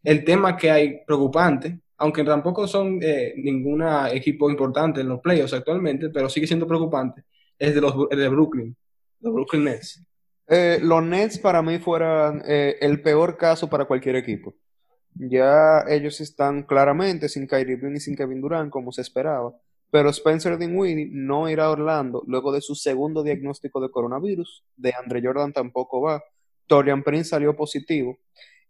el 0.05 0.25
tema 0.25 0.57
que 0.57 0.71
hay 0.71 1.01
preocupante, 1.07 1.81
aunque 1.97 2.23
tampoco 2.23 2.69
son 2.69 2.99
eh, 3.03 3.35
ningún 3.37 3.83
equipo 4.13 4.51
importante 4.51 5.01
en 5.01 5.09
los 5.09 5.21
playoffs 5.21 5.55
actualmente, 5.55 6.11
pero 6.11 6.29
sigue 6.29 6.47
siendo 6.47 6.67
preocupante, 6.67 7.25
es 7.59 7.75
de 7.75 7.81
los 7.81 8.09
de 8.11 8.29
Brooklyn, 8.29 8.77
los 9.21 9.33
Brooklyn 9.33 9.65
Nets. 9.65 10.05
Eh, 10.47 10.79
los 10.83 11.03
Nets 11.03 11.39
para 11.39 11.63
mí 11.63 11.79
fueran 11.79 12.43
eh, 12.47 12.77
el 12.81 13.01
peor 13.01 13.37
caso 13.37 13.69
para 13.71 13.87
cualquier 13.87 14.17
equipo. 14.17 14.55
Ya 15.15 15.85
ellos 15.89 16.21
están 16.21 16.65
claramente 16.65 17.29
sin 17.29 17.47
Kyrie 17.47 17.75
Irving 17.75 17.97
y 17.97 18.01
sin 18.01 18.17
Kevin 18.17 18.41
Durant 18.41 18.71
como 18.71 18.93
se 18.93 19.01
esperaba. 19.01 19.55
Pero 19.91 20.11
Spencer 20.11 20.59
Dinwiddie 20.59 21.09
no 21.13 21.49
irá 21.49 21.67
a 21.67 21.71
Orlando 21.71 22.25
luego 22.27 22.51
de 22.51 22.61
su 22.61 22.75
segundo 22.75 23.23
diagnóstico 23.23 23.81
de 23.81 23.91
coronavirus. 23.91 24.65
De 24.77 24.93
Andre 24.93 25.23
Jordan 25.23 25.53
tampoco 25.53 26.01
va. 26.03 26.23
Torian 26.67 27.05
Prince 27.05 27.31
salió 27.31 27.55
positivo. 27.55 28.19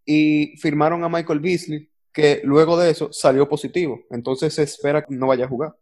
Y 0.05 0.57
firmaron 0.59 1.03
a 1.05 1.09
Michael 1.09 1.41
Beasley, 1.41 1.91
que 2.13 2.41
luego 2.45 2.79
de 2.79 2.91
eso 2.91 3.13
salió 3.13 3.49
positivo. 3.49 4.01
Entonces 4.11 4.55
se 4.55 4.63
espera 4.63 5.05
que 5.05 5.15
no 5.15 5.29
vaya 5.29 5.47
a 5.47 5.49
jugar. 5.49 5.75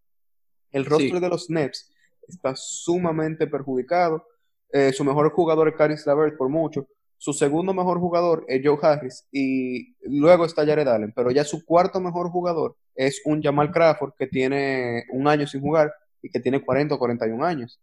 El 0.70 0.86
rostro 0.86 1.20
de 1.20 1.28
los 1.28 1.50
Nets 1.50 1.92
está 2.26 2.54
sumamente 2.56 3.46
perjudicado. 3.46 4.26
Eh, 4.72 4.92
su 4.92 5.04
mejor 5.04 5.30
jugador 5.32 5.68
es 5.68 5.76
Caris 5.76 6.06
Lavert 6.06 6.36
por 6.36 6.48
mucho. 6.48 6.86
Su 7.18 7.32
segundo 7.32 7.72
mejor 7.72 8.00
jugador 8.00 8.44
es 8.48 8.62
Joe 8.64 8.78
Harris 8.82 9.28
y 9.30 9.94
luego 10.02 10.44
está 10.44 10.66
Jared 10.66 10.88
Allen, 10.88 11.12
pero 11.14 11.30
ya 11.30 11.44
su 11.44 11.64
cuarto 11.64 12.00
mejor 12.00 12.30
jugador 12.30 12.76
es 12.96 13.22
un 13.24 13.40
Jamal 13.40 13.70
Crawford 13.70 14.14
que 14.18 14.26
tiene 14.26 15.04
un 15.12 15.28
año 15.28 15.46
sin 15.46 15.60
jugar 15.60 15.94
y 16.20 16.30
que 16.30 16.40
tiene 16.40 16.64
40 16.64 16.94
o 16.94 16.98
41 16.98 17.44
años. 17.44 17.80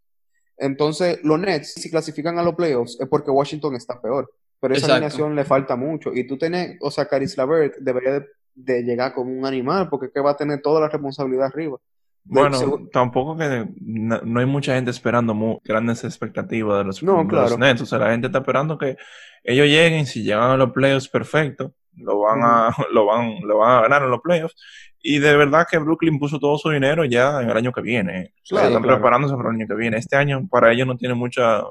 Entonces, 0.58 1.19
los 1.24 1.39
Nets, 1.39 1.74
si 1.74 1.89
clasifican 1.89 2.38
a 2.38 2.43
los 2.43 2.55
playoffs, 2.55 3.00
es 3.00 3.08
porque 3.08 3.31
Washington 3.31 3.75
está 3.75 4.01
peor. 4.01 4.29
Pero 4.60 4.74
esa 4.74 4.94
alineación 4.94 5.36
le 5.36 5.46
falta 5.46 5.75
mucho. 5.75 6.12
Y 6.13 6.28
tú 6.28 6.38
tenés, 6.38 6.78
o 6.82 6.92
sea, 6.92 7.08
Caris 7.08 7.38
Lavert 7.38 7.75
debería 7.80 8.25
de, 8.56 8.84
llegar 8.84 9.13
como 9.13 9.32
un 9.32 9.46
animal, 9.46 9.88
porque 9.89 10.08
es 10.08 10.12
que 10.13 10.20
va 10.20 10.32
a 10.32 10.38
tener 10.38 10.62
toda 10.62 10.82
la 10.82 10.89
responsabilidad 10.89 11.46
arriba. 11.46 11.78
Bueno, 12.25 12.88
tampoco 12.92 13.38
que 13.38 13.68
no, 13.80 14.39
hay 14.39 14.46
mucha 14.46 14.75
gente 14.75 14.92
esperando 14.92 15.62
grandes 15.63 16.04
expectativas 16.04 16.78
de 16.78 16.84
los, 16.84 17.58
Nets. 17.58 17.82
O 17.82 17.86
sea, 17.86 18.00
la 18.00 18.12
gente 18.12 18.28
está 18.28 18.39
esperando 18.39 18.78
que 18.78 18.98
ellos 19.44 19.66
lleguen, 19.66 20.06
si 20.06 20.24
llegan 20.24 20.51
a 20.51 20.58
los 20.58 20.72
playoffs, 20.72 21.08
perfecto. 21.08 21.74
lo 21.96 22.20
van 22.20 22.42
a, 22.44 22.70
lo 22.94 23.06
van, 23.06 23.39
lo 23.42 23.60
van 23.60 23.78
a 23.78 23.82
ganar 23.82 24.04
en 24.04 24.12
los 24.12 24.22
playoffs. 24.22 24.56
Y 25.01 25.20
de 25.20 25.36
verdad 25.38 25.66
que 25.70 25.78
Brooklyn 25.78 26.20
puso 26.20 26.39
todo 26.39 26.58
su 26.58 26.70
dinero 26.70 27.06
ya 27.06 27.42
en 27.42 27.50
el 27.50 27.58
año 27.58 27.72
que 27.72 27.82
viene. 27.82 28.34
están 28.44 28.82
preparándose 28.82 29.36
para 29.36 29.50
el 29.50 29.56
año 29.56 29.68
que 29.68 29.75
viene. 29.75 29.98
Este 29.98 30.18
año 30.18 30.46
para 30.50 30.72
ellos 30.72 30.86
no 30.86 30.98
tiene 30.98 31.16
mucha, 31.16 31.63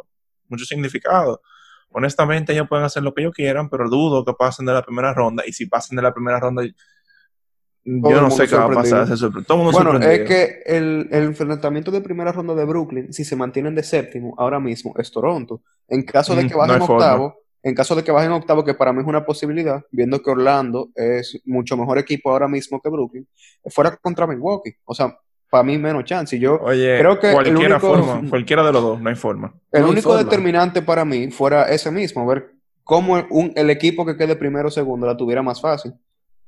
mucho 0.49 0.65
significado. 0.65 1.43
Honestamente, 1.91 2.53
ellos 2.53 2.69
pueden 2.69 2.85
hacer 2.85 3.03
lo 3.03 3.15
que 3.15 3.23
ellos 3.23 3.35
quieran, 3.35 3.69
pero 3.69 3.89
dudo 3.89 4.25
que 4.25 4.35
pasen 4.35 4.67
de 4.67 4.73
la 4.73 4.83
primera 4.83 5.15
ronda. 5.15 5.43
Y 5.47 5.53
si 5.53 5.67
pasen 5.67 5.97
de 5.97 6.03
la 6.03 6.13
primera 6.13 6.39
ronda, 6.39 6.63
yo 6.65 8.21
no 8.21 8.31
sé 8.31 8.47
qué 8.47 8.57
va 8.57 8.67
a 8.67 8.71
pasar. 8.71 9.09
Todo 9.47 9.73
bueno, 9.73 9.99
es 9.99 10.29
que 10.29 10.63
el, 10.67 11.09
el, 11.11 11.25
enfrentamiento 11.25 11.91
de 11.91 12.03
primera 12.03 12.33
ronda 12.33 12.55
de 12.55 12.65
Brooklyn, 12.65 13.13
si 13.13 13.25
se 13.25 13.37
mantienen 13.37 13.75
de 13.75 13.83
séptimo, 13.83 14.35
ahora 14.37 14.61
mismo 14.61 14.93
es 14.99 15.11
Toronto. 15.11 15.63
En 15.89 16.03
caso 16.03 16.35
de 16.37 16.47
que 16.47 16.55
bajen 16.55 16.83
octavo, 16.83 17.37
en 17.63 17.75
caso 17.75 17.97
de 17.97 18.05
que 18.05 18.13
bajen 18.13 18.33
octavo, 18.33 18.65
que 18.65 18.75
para 18.75 18.93
mí 18.93 19.01
es 19.01 19.07
una 19.07 19.25
posibilidad, 19.25 19.83
viendo 19.91 20.23
que 20.23 20.31
Orlando 20.31 20.91
es 20.95 21.41
mucho 21.47 21.77
mejor 21.77 21.99
equipo 21.99 22.31
ahora 22.31 22.47
mismo 22.47 22.81
que 22.81 22.91
Brooklyn, 22.91 23.27
fuera 23.67 23.97
contra 23.97 24.27
Milwaukee. 24.27 24.75
O 24.85 24.95
sea, 24.95 25.17
para 25.51 25.65
mí 25.65 25.79
menos 25.79 26.05
chance. 26.05 26.37
Y 26.37 26.41
yo 26.41 26.59
creo 26.59 27.19
que 27.19 27.33
cualquiera, 27.33 27.81
forma, 27.81 28.23
cualquiera 28.29 28.65
de 28.65 28.73
los 28.73 28.83
dos, 28.83 29.01
no 29.01 29.09
hay 29.09 29.17
forma. 29.17 29.55
El 29.73 29.85
único 29.85 30.17
determinante 30.17 30.83
para 30.83 31.05
mí 31.05 31.31
fuera 31.31 31.65
ese 31.65 31.91
mismo, 31.91 32.27
ver 32.27 32.53
cómo 32.85 33.23
un, 33.31 33.53
el 33.55 33.71
equipo 33.71 34.07
que 34.07 34.17
quede 34.17 34.37
primero 34.37 34.69
o 34.69 34.71
segundo 34.71 35.07
la 35.07 35.17
tuviera 35.17 35.43
más 35.43 35.61
fácil. 35.61 35.93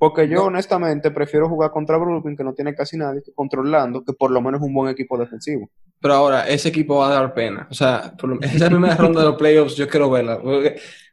Porque 0.00 0.26
yo 0.26 0.44
honestamente 0.44 1.10
prefiero 1.10 1.46
jugar 1.46 1.72
contra 1.72 1.98
Brooklyn, 1.98 2.34
que 2.34 2.42
no 2.42 2.54
tiene 2.54 2.74
casi 2.74 2.96
nadie, 2.96 3.20
que 3.22 3.34
contra 3.34 3.60
Orlando, 3.60 4.02
que 4.02 4.14
por 4.14 4.30
lo 4.30 4.40
menos 4.40 4.62
es 4.62 4.66
un 4.66 4.72
buen 4.72 4.90
equipo 4.90 5.18
defensivo. 5.18 5.68
Pero 6.00 6.14
ahora, 6.14 6.48
ese 6.48 6.70
equipo 6.70 6.96
va 6.96 7.08
a 7.08 7.20
dar 7.20 7.34
pena. 7.34 7.68
O 7.70 7.74
sea, 7.74 8.14
esa 8.40 8.70
primera 8.70 8.94
ronda 8.96 9.20
de 9.20 9.26
los 9.26 9.36
playoffs 9.36 9.76
yo 9.76 9.86
quiero 9.86 10.08
verla. 10.08 10.40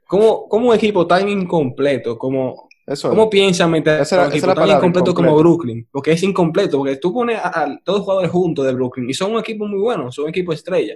¿Cómo, 0.08 0.48
un 0.50 0.74
equipo 0.74 1.06
tan 1.06 1.27
incompleto 1.27 2.17
como... 2.17 2.67
¿Cómo 3.01 3.29
piensan 3.29 3.70
meter 3.70 4.01
un 4.12 4.32
equipo 4.32 4.53
tan 4.53 4.70
incompleto 4.70 5.13
como 5.13 5.36
Brooklyn? 5.36 5.88
Porque 5.91 6.13
es 6.13 6.24
incompleto, 6.24 6.77
porque 6.77 6.96
tú 6.96 7.13
pones 7.13 7.38
a, 7.44 7.77
todos 7.84 8.00
los 8.00 8.06
jugadores 8.06 8.32
juntos 8.32 8.65
de 8.65 8.74
Brooklyn 8.74 9.10
y 9.10 9.13
son 9.13 9.34
un 9.34 9.39
equipo 9.39 9.67
muy 9.67 9.79
bueno, 9.79 10.10
son 10.10 10.25
un 10.25 10.29
equipo 10.29 10.53
estrella, 10.53 10.96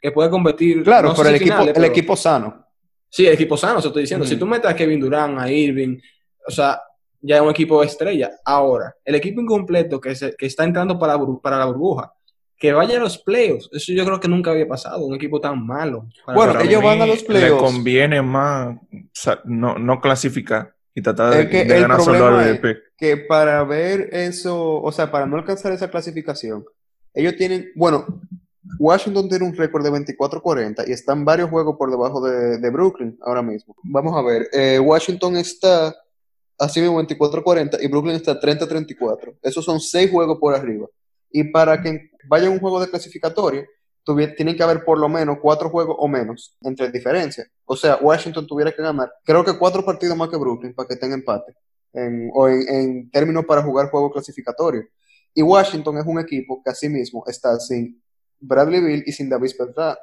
que 0.00 0.12
puede 0.12 0.30
competir... 0.30 0.84
Claro, 0.84 1.12
pero 1.16 1.30
el, 1.30 1.34
equipo, 1.36 1.62
el 1.62 1.84
equipo 1.84 2.14
sano. 2.14 2.64
Sí, 3.08 3.26
el 3.26 3.34
equipo 3.34 3.56
sano, 3.56 3.80
eso 3.80 3.88
estoy 3.88 4.04
diciendo. 4.04 4.24
Si 4.24 4.36
tú 4.36 4.46
metes 4.46 4.70
a 4.70 4.76
Kevin 4.76 5.00
Durant, 5.00 5.38
a 5.38 5.50
Irving, 5.50 5.98
o 6.46 6.50
sea, 6.50 6.80
ya 7.20 7.36
es 7.36 7.42
un 7.42 7.50
equipo 7.50 7.82
estrella. 7.82 8.30
Ahora, 8.44 8.94
el 9.04 9.16
equipo 9.16 9.40
incompleto 9.40 10.00
que, 10.00 10.14
se, 10.14 10.36
que 10.36 10.46
está 10.46 10.62
entrando 10.62 10.96
para, 10.96 11.18
para 11.42 11.58
la 11.58 11.64
burbuja, 11.64 12.12
que 12.56 12.72
vaya 12.72 12.98
a 12.98 13.00
los 13.00 13.18
playoffs, 13.18 13.68
eso 13.72 13.92
yo 13.92 14.04
creo 14.04 14.20
que 14.20 14.28
nunca 14.28 14.52
había 14.52 14.68
pasado, 14.68 15.04
un 15.04 15.16
equipo 15.16 15.40
tan 15.40 15.66
malo. 15.66 16.06
Bueno, 16.32 16.60
ellos 16.60 16.80
van 16.84 17.02
a 17.02 17.06
los 17.06 17.24
playoffs. 17.24 17.50
Le 17.50 17.58
conviene 17.58 18.22
más 18.22 18.76
no, 19.44 19.76
no 19.76 20.00
clasificar 20.00 20.72
y 20.94 21.02
tratar 21.02 21.34
de, 21.34 21.48
que 21.48 21.64
ganar 21.64 22.00
Que 22.96 23.16
para 23.16 23.64
ver 23.64 24.10
eso, 24.12 24.80
o 24.82 24.92
sea, 24.92 25.10
para 25.10 25.26
no 25.26 25.36
alcanzar 25.36 25.72
esa 25.72 25.90
clasificación, 25.90 26.64
ellos 27.14 27.36
tienen, 27.36 27.70
bueno, 27.74 28.06
Washington 28.78 29.28
tiene 29.28 29.44
un 29.44 29.56
récord 29.56 29.82
de 29.82 29.90
24-40 29.90 30.86
y 30.86 30.92
están 30.92 31.24
varios 31.24 31.50
juegos 31.50 31.76
por 31.76 31.90
debajo 31.90 32.20
de, 32.20 32.70
Brooklyn 32.70 33.18
ahora 33.22 33.42
mismo. 33.42 33.74
Vamos 33.82 34.16
a 34.16 34.22
ver, 34.22 34.48
eh, 34.52 34.78
Washington 34.78 35.36
está 35.36 35.94
así 36.58 36.80
mismo 36.80 37.02
24-40 37.02 37.78
y 37.80 37.88
Brooklyn 37.88 38.16
está 38.16 38.40
30-34. 38.40 39.36
Esos 39.42 39.64
son 39.64 39.80
seis 39.80 40.10
juegos 40.10 40.38
por 40.38 40.54
arriba. 40.54 40.86
Y 41.30 41.44
para 41.44 41.80
que 41.82 42.10
vaya 42.28 42.50
un 42.50 42.60
juego 42.60 42.80
de 42.80 42.88
clasificatoria, 42.88 43.66
tienen 44.04 44.56
que 44.56 44.62
haber 44.62 44.84
por 44.84 44.98
lo 44.98 45.08
menos 45.08 45.38
cuatro 45.40 45.70
juegos 45.70 45.96
o 45.98 46.08
menos 46.08 46.56
entre 46.62 46.90
diferencias. 46.90 47.48
O 47.64 47.76
sea, 47.76 47.96
Washington 47.96 48.46
tuviera 48.46 48.72
que 48.72 48.82
ganar, 48.82 49.12
creo 49.24 49.44
que 49.44 49.56
cuatro 49.58 49.84
partidos 49.84 50.16
más 50.16 50.28
que 50.28 50.36
Brooklyn 50.36 50.74
para 50.74 50.88
que 50.88 50.96
tenga 50.96 51.14
empate. 51.14 51.54
o 52.34 52.48
en, 52.48 53.10
términos 53.10 53.44
para 53.46 53.62
jugar 53.62 53.90
juego 53.90 54.10
clasificatorio. 54.10 54.84
Y 55.34 55.42
Washington 55.42 55.98
es 55.98 56.06
un 56.06 56.18
equipo 56.20 56.62
que 56.62 56.70
así 56.70 56.88
mismo 56.88 57.24
está 57.26 57.58
sin 57.58 58.02
Bradley 58.40 58.80
Bill 58.80 59.04
y 59.06 59.12
sin 59.12 59.28
David 59.28 59.52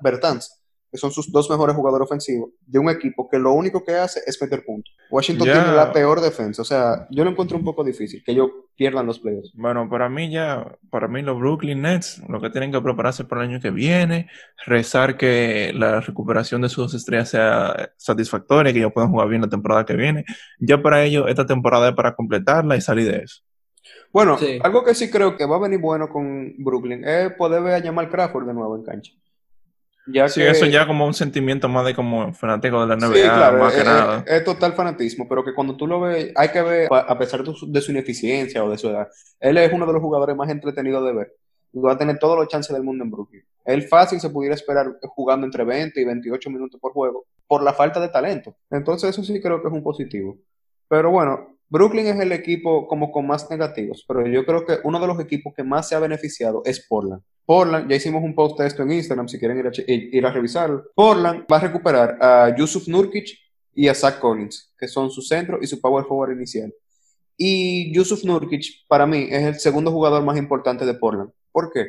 Bertans 0.02 0.59
que 0.92 0.98
son 0.98 1.12
sus 1.12 1.32
dos 1.32 1.50
mejores 1.50 1.76
jugadores 1.76 2.06
ofensivos, 2.06 2.52
de 2.66 2.80
un 2.80 2.90
equipo 2.90 3.30
que 3.30 3.38
lo 3.38 3.54
único 3.54 3.84
que 3.84 3.94
hace 3.94 4.22
es 4.26 4.42
meter 4.42 4.64
puntos. 4.66 4.94
Washington 5.10 5.46
tiene 5.46 5.72
la 5.74 5.92
peor 5.92 6.22
defensa, 6.22 6.62
o 6.62 6.66
sea, 6.66 7.08
yo 7.12 7.24
lo 7.24 7.32
encuentro 7.32 7.58
un 7.58 7.64
poco 7.64 7.84
difícil 7.84 8.24
que 8.24 8.32
ellos 8.32 8.50
pierdan 8.76 9.06
los 9.06 9.20
playoffs. 9.20 9.52
Bueno, 9.54 9.90
para 9.90 10.10
mí 10.10 10.32
ya, 10.32 10.78
para 10.90 11.08
mí 11.08 11.22
los 11.22 11.38
Brooklyn 11.40 11.82
Nets, 11.82 12.22
lo 12.28 12.42
que 12.42 12.50
tienen 12.50 12.72
que 12.72 12.82
prepararse 12.82 13.26
para 13.26 13.44
el 13.44 13.50
año 13.50 13.60
que 13.60 13.72
viene, 13.72 14.28
rezar 14.66 15.18
que 15.18 15.72
la 15.76 16.02
recuperación 16.02 16.62
de 16.62 16.70
sus 16.70 16.94
estrellas 16.94 17.30
sea 17.30 17.92
satisfactoria, 17.98 18.74
que 18.74 18.80
ellos 18.80 18.94
puedan 18.94 19.12
jugar 19.12 19.28
bien 19.30 19.42
la 19.42 19.50
temporada 19.50 19.86
que 19.86 19.96
viene. 19.96 20.26
Ya 20.60 20.82
para 20.82 21.04
ellos, 21.04 21.26
esta 21.28 21.46
temporada 21.46 21.90
es 21.90 21.96
para 21.96 22.16
completarla 22.16 22.76
y 22.78 22.82
salir 22.82 23.12
de 23.12 23.24
eso. 23.24 23.44
Bueno, 24.12 24.38
algo 24.64 24.84
que 24.84 24.96
sí 24.96 25.12
creo 25.12 25.38
que 25.38 25.46
va 25.46 25.58
a 25.58 25.60
venir 25.60 25.80
bueno 25.80 26.10
con 26.10 26.56
Brooklyn 26.58 27.04
es 27.04 27.32
poder 27.34 27.62
ver 27.62 27.76
a 27.76 27.82
Jamal 27.82 28.10
Crawford 28.10 28.48
de 28.48 28.54
nuevo 28.54 28.76
en 28.76 28.84
cancha 28.84 29.14
sí, 30.28 30.42
eso 30.42 30.66
ya 30.66 30.88
como 30.88 31.06
un 31.06 31.14
sentimiento 31.14 31.68
más 31.70 31.86
de 31.86 31.96
como 31.96 32.34
fanático 32.34 32.86
de 32.86 32.88
la 32.88 32.96
NBA, 32.96 33.52
más 33.54 33.74
que 33.74 33.84
nada. 33.84 34.24
Es, 34.28 34.44
total 34.44 34.74
fanatismo, 34.74 35.28
pero 35.28 35.44
que 35.44 35.54
cuando 35.54 35.76
tú 35.76 35.88
lo 35.88 36.02
ves, 36.02 36.32
hay 36.36 36.50
que 36.50 36.62
ver, 36.62 36.90
a 36.92 37.18
pesar 37.18 37.44
de 37.44 37.82
su, 37.82 37.92
ineficiencia 37.92 38.64
o 38.64 38.70
de 38.70 38.78
su 38.78 38.90
edad, 38.90 39.08
él 39.40 39.58
es 39.58 39.72
uno 39.72 39.86
de 39.86 39.94
los 39.94 40.02
jugadores 40.02 40.36
más 40.36 40.50
entretenidos 40.50 41.06
de 41.06 41.14
ver. 41.14 41.36
Y 41.72 41.80
va 41.80 41.94
a 41.94 41.98
tener 41.98 42.18
todos 42.18 42.38
los 42.38 42.48
chances 42.48 42.74
del 42.74 42.84
mundo 42.84 43.04
en 43.04 43.12
Brooklyn. 43.12 43.44
Él 43.64 43.84
fácil 43.84 44.20
se 44.20 44.32
pudiera 44.32 44.56
esperar 44.56 44.98
jugando 45.02 45.46
entre 45.46 45.64
20 45.64 46.02
y 46.02 46.04
28 46.04 46.50
minutos 46.50 46.80
por 46.82 46.94
juego, 46.94 47.26
por 47.46 47.62
la 47.62 47.74
falta 47.74 48.00
de 48.00 48.10
talento. 48.10 48.56
Entonces 48.72 49.12
eso 49.12 49.24
sí 49.24 49.40
creo 49.40 49.62
que 49.62 49.68
es 49.68 49.74
un 49.74 49.84
positivo. 49.84 50.38
Pero 50.88 51.12
bueno, 51.12 51.59
Brooklyn 51.70 52.08
es 52.08 52.20
el 52.20 52.32
equipo 52.32 52.88
como 52.88 53.12
con 53.12 53.28
más 53.28 53.50
negativos, 53.50 54.04
pero 54.08 54.26
yo 54.26 54.44
creo 54.44 54.66
que 54.66 54.80
uno 54.84 55.00
de 55.00 55.06
los 55.06 55.20
equipos 55.20 55.54
que 55.56 55.64
más 55.64 55.88
se 55.88 55.96
ha 55.96 56.00
beneficiado 56.00 56.64
es 56.66 56.86
Portland. 56.88 57.22
Portland, 57.46 57.90
ya 57.90 57.96
hicimos 57.96 58.24
un 58.24 58.34
post 58.34 58.60
de 58.60 58.68
esto 58.68 58.82
en 58.82 58.92
Instagram, 58.92 59.28
si 59.28 59.38
quieren 59.38 59.60
ir 59.60 59.68
a, 59.68 59.72
ir 59.76 60.24
revisarlo. 60.24 60.86
Portland 60.96 61.46
va 61.52 61.58
a 61.58 61.62
recuperar 61.62 62.18
a 62.20 62.56
Yusuf 62.56 62.88
Nurkic 62.88 63.38
y 63.74 63.88
a 63.88 63.94
Zach 63.94 64.20
Collins, 64.20 64.74
que 64.78 64.88
son 64.88 65.12
su 65.12 65.22
centro 65.22 65.60
y 65.62 65.68
su 65.68 65.80
power 65.80 66.06
forward 66.06 66.36
inicial. 66.36 66.74
Y 67.38 67.94
Yusuf 67.94 68.24
Nurkic, 68.24 68.88
para 68.88 69.06
mí, 69.06 69.28
es 69.30 69.44
el 69.44 69.56
segundo 69.60 69.92
jugador 69.92 70.24
más 70.24 70.38
importante 70.38 70.86
de 70.86 70.96
Portland. 70.96 71.32
¿Por 71.52 71.72
qué? 71.72 71.88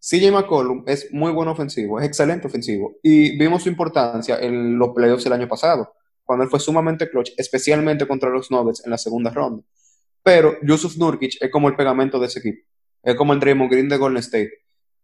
CJ 0.00 0.30
McCollum 0.30 0.84
es 0.86 1.12
muy 1.12 1.32
buen 1.32 1.48
ofensivo, 1.48 1.98
es 1.98 2.06
excelente 2.06 2.46
ofensivo. 2.46 2.94
Y 3.02 3.36
vimos 3.36 3.64
su 3.64 3.68
importancia 3.68 4.38
en 4.38 4.78
los 4.78 4.90
playoffs 4.90 5.26
el 5.26 5.32
año 5.32 5.48
pasado 5.48 5.92
cuando 6.26 6.44
él 6.44 6.50
fue 6.50 6.60
sumamente 6.60 7.08
clutch, 7.08 7.30
especialmente 7.36 8.06
contra 8.06 8.28
los 8.28 8.50
Nuggets 8.50 8.84
en 8.84 8.90
la 8.90 8.98
segunda 8.98 9.30
ronda. 9.30 9.62
Pero 10.22 10.56
Yusuf 10.62 10.96
Nurkic 10.96 11.38
es 11.40 11.50
como 11.50 11.68
el 11.68 11.76
pegamento 11.76 12.18
de 12.18 12.26
ese 12.26 12.40
equipo. 12.40 12.66
Es 13.02 13.14
como 13.14 13.32
el 13.32 13.38
Draymond 13.38 13.70
Green 13.70 13.88
de 13.88 13.96
Golden 13.96 14.18
State. 14.18 14.50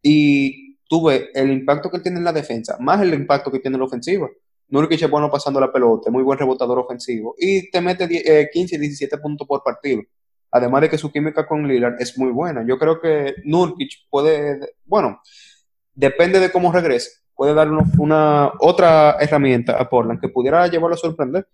Y 0.03 0.79
tuve 0.89 1.31
el 1.33 1.53
impacto 1.53 1.89
que 1.89 1.99
él 1.99 2.03
tiene 2.03 2.19
en 2.19 2.25
la 2.25 2.33
defensa, 2.33 2.77
más 2.81 3.01
el 3.01 3.15
impacto 3.15 3.51
que 3.53 3.61
tiene 3.61 3.77
en 3.77 3.81
la 3.81 3.87
ofensiva. 3.87 4.29
Nurkic 4.69 5.01
es 5.01 5.09
bueno 5.09 5.31
pasando 5.31 5.61
la 5.61 5.73
pelota, 5.73 6.11
muy 6.11 6.25
buen 6.25 6.39
rebotador 6.39 6.81
ofensivo. 6.81 7.37
Y 7.39 7.71
te 7.71 7.81
mete 7.81 8.09
15 8.53 8.75
y 8.75 8.79
17 8.79 9.17
puntos 9.19 9.47
por 9.47 9.63
partido. 9.63 10.03
Además 10.51 10.83
de 10.83 10.91
que 10.91 10.99
su 10.99 11.13
química 11.13 11.47
con 11.47 11.69
Lillard 11.69 11.95
es 12.01 12.19
muy 12.19 12.33
buena. 12.33 12.67
Yo 12.67 12.77
creo 12.79 13.01
que 13.01 13.37
Nurkic 13.45 14.09
puede, 14.11 14.75
bueno, 14.85 15.23
depende 15.95 16.41
de 16.41 16.51
cómo 16.51 16.73
regrese 16.73 17.22
puede 17.43 17.55
dar 17.55 17.69
una 17.99 18.53
otra 18.61 19.17
herramienta 19.19 19.73
a 19.73 19.91
Portland 19.91 20.21
que 20.21 20.29
pudiera 20.29 20.65
llevarlo 20.69 20.95
a 20.95 20.97
sorprender. 20.97 21.45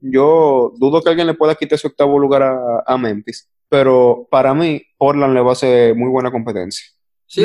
Yo 0.00 0.72
dudo 0.78 1.02
que 1.02 1.08
alguien 1.08 1.26
le 1.26 1.34
pueda 1.34 1.56
quitar 1.56 1.80
su 1.80 1.88
octavo 1.88 2.16
lugar 2.16 2.44
a, 2.86 2.96
Memphis, 2.96 3.50
pero 3.68 4.28
para 4.30 4.54
mí 4.54 4.80
Portland 4.96 5.34
le 5.34 5.40
va 5.40 5.48
a 5.48 5.54
hacer 5.54 5.96
muy 5.96 6.08
buena 6.10 6.30
competencia. 6.30 6.86
Sí, 7.26 7.44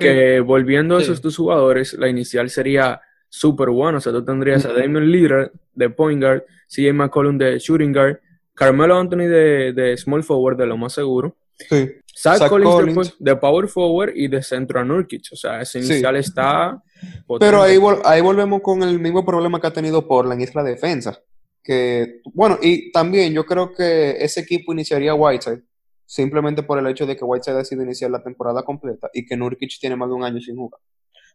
que 0.00 0.40
volviendo 0.40 0.96
a 0.96 1.02
esos 1.02 1.20
dos 1.20 1.36
jugadores, 1.36 1.92
la 1.98 2.08
inicial 2.08 2.48
sería 2.48 2.98
súper 3.28 3.68
buena. 3.68 3.98
O 3.98 4.00
sea, 4.00 4.10
tú 4.10 4.24
tendrías 4.24 4.64
a 4.64 4.72
Damon 4.72 5.12
Lillard 5.12 5.50
de 5.74 5.90
point 5.90 6.22
guard, 6.22 6.44
CJ 6.66 6.94
McCollum 6.94 7.36
de 7.36 7.58
shooting 7.58 7.92
guard, 7.92 8.20
Carmelo 8.54 8.96
Anthony 8.96 9.28
de, 9.28 9.74
de 9.74 9.98
small 9.98 10.24
forward, 10.24 10.56
de 10.56 10.64
lo 10.64 10.78
más 10.78 10.94
seguro. 10.94 11.36
Sí. 11.58 11.90
Zach, 12.20 12.48
Collins, 12.48 13.14
De, 13.18 13.36
power 13.36 13.68
forward 13.68 14.12
y 14.14 14.28
de 14.28 14.42
centro 14.42 14.80
a 14.80 14.84
Nurkic. 14.84 15.28
O 15.32 15.36
sea, 15.36 15.60
ese 15.60 15.78
inicial 15.78 16.16
está. 16.16 16.82
Pero 17.38 17.62
ahí, 17.62 17.78
ahí 18.04 18.20
volvemos 18.20 18.60
con 18.60 18.82
el 18.82 18.98
mismo 18.98 19.24
problema 19.24 19.60
que 19.60 19.68
ha 19.68 19.72
tenido 19.72 20.06
Portland, 20.06 20.40
y 20.40 20.44
es 20.44 20.54
la 20.54 20.64
defensa. 20.64 21.18
Que, 21.62 22.20
bueno, 22.34 22.58
y 22.60 22.90
también 22.90 23.32
yo 23.32 23.44
creo 23.44 23.72
que 23.72 24.16
ese 24.18 24.40
equipo 24.40 24.72
iniciaría 24.72 25.14
Whiteside 25.14 25.62
simplemente 26.06 26.62
por 26.62 26.78
el 26.78 26.86
hecho 26.86 27.04
de 27.04 27.14
que 27.16 27.24
Whiteside 27.24 27.54
ha 27.54 27.58
decidido 27.58 27.84
iniciar 27.84 28.10
la 28.10 28.22
temporada 28.22 28.62
completa 28.62 29.10
y 29.12 29.26
que 29.26 29.36
Nurkic 29.36 29.78
tiene 29.78 29.94
más 29.94 30.08
de 30.08 30.14
un 30.14 30.24
año 30.24 30.40
sin 30.40 30.56
jugar. 30.56 30.80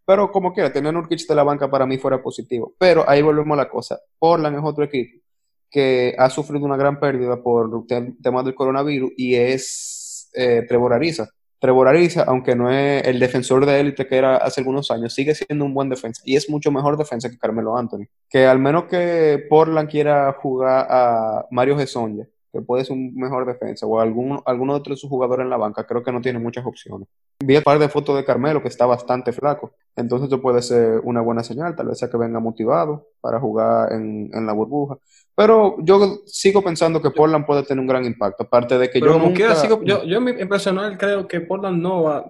Pero 0.05 0.31
como 0.31 0.51
quiera, 0.51 0.73
tener 0.73 0.93
Nurkic 0.93 1.27
de 1.27 1.35
la 1.35 1.43
banca 1.43 1.69
para 1.69 1.85
mí 1.85 1.97
fuera 1.97 2.21
positivo. 2.21 2.73
Pero 2.79 3.07
ahí 3.07 3.21
volvemos 3.21 3.53
a 3.57 3.63
la 3.63 3.69
cosa. 3.69 3.99
Portland 4.17 4.57
es 4.57 4.63
otro 4.65 4.83
equipo 4.83 5.23
que 5.69 6.15
ha 6.19 6.29
sufrido 6.29 6.65
una 6.65 6.77
gran 6.77 6.99
pérdida 6.99 7.41
por 7.41 7.87
el 7.89 8.17
tema 8.21 8.43
del 8.43 8.53
coronavirus 8.53 9.11
y 9.17 9.35
es 9.35 10.02
eh, 10.33 10.65
Trevor 10.67 10.93
Ariza. 10.93 11.29
Trevor 11.59 11.87
Ariza, 11.87 12.23
aunque 12.23 12.57
no 12.57 12.69
es 12.69 13.07
el 13.07 13.19
defensor 13.19 13.65
de 13.65 13.79
élite 13.79 14.05
que 14.05 14.17
era 14.17 14.35
hace 14.35 14.59
algunos 14.59 14.91
años, 14.91 15.13
sigue 15.13 15.33
siendo 15.33 15.63
un 15.63 15.73
buen 15.73 15.87
defensa 15.87 16.21
y 16.25 16.35
es 16.35 16.49
mucho 16.49 16.71
mejor 16.71 16.97
defensa 16.97 17.29
que 17.29 17.37
Carmelo 17.37 17.77
Anthony. 17.77 18.05
Que 18.29 18.45
al 18.45 18.59
menos 18.59 18.83
que 18.85 19.45
Portland 19.49 19.89
quiera 19.89 20.33
jugar 20.33 20.87
a 20.89 21.45
Mario 21.51 21.77
Gesonja, 21.77 22.25
que 22.51 22.61
puede 22.61 22.83
ser 22.83 22.97
un 22.97 23.15
mejor 23.15 23.45
defensa, 23.45 23.85
o 23.87 23.99
algún, 23.99 24.41
alguno 24.45 24.77
de 24.77 24.95
sus 24.97 25.09
jugadores 25.09 25.45
en 25.45 25.49
la 25.49 25.55
banca, 25.55 25.87
creo 25.87 26.03
que 26.03 26.11
no 26.11 26.19
tiene 26.19 26.37
muchas 26.37 26.65
opciones. 26.65 27.07
Vi 27.39 27.55
un 27.55 27.63
par 27.63 27.79
de 27.79 27.89
fotos 27.89 28.15
de 28.17 28.25
Carmelo 28.25 28.61
que 28.61 28.67
está 28.67 28.85
bastante 28.85 29.31
flaco, 29.31 29.71
entonces 29.95 30.27
eso 30.27 30.41
puede 30.41 30.61
ser 30.61 30.99
una 31.05 31.21
buena 31.21 31.43
señal, 31.43 31.75
tal 31.75 31.87
vez 31.87 31.97
sea 31.97 32.09
que 32.09 32.17
venga 32.17 32.39
motivado 32.41 33.07
para 33.21 33.39
jugar 33.39 33.93
en, 33.93 34.29
en 34.33 34.45
la 34.45 34.53
burbuja. 34.53 34.97
Pero 35.35 35.77
yo 35.79 36.21
sigo 36.25 36.63
pensando 36.63 37.01
que 37.01 37.09
Portland 37.09 37.45
puede 37.45 37.63
tener 37.63 37.81
un 37.81 37.87
gran 37.87 38.05
impacto, 38.05 38.43
aparte 38.43 38.77
de 38.77 38.89
que 38.89 38.99
yo 38.99 39.17
nunca... 39.17 39.55
sigo, 39.55 39.81
yo, 39.83 40.03
yo 40.03 40.17
en 40.17 40.47
personal 40.47 40.97
creo 40.97 41.27
que 41.27 41.41
Portland 41.41 41.81
no 41.81 42.03
va, 42.03 42.25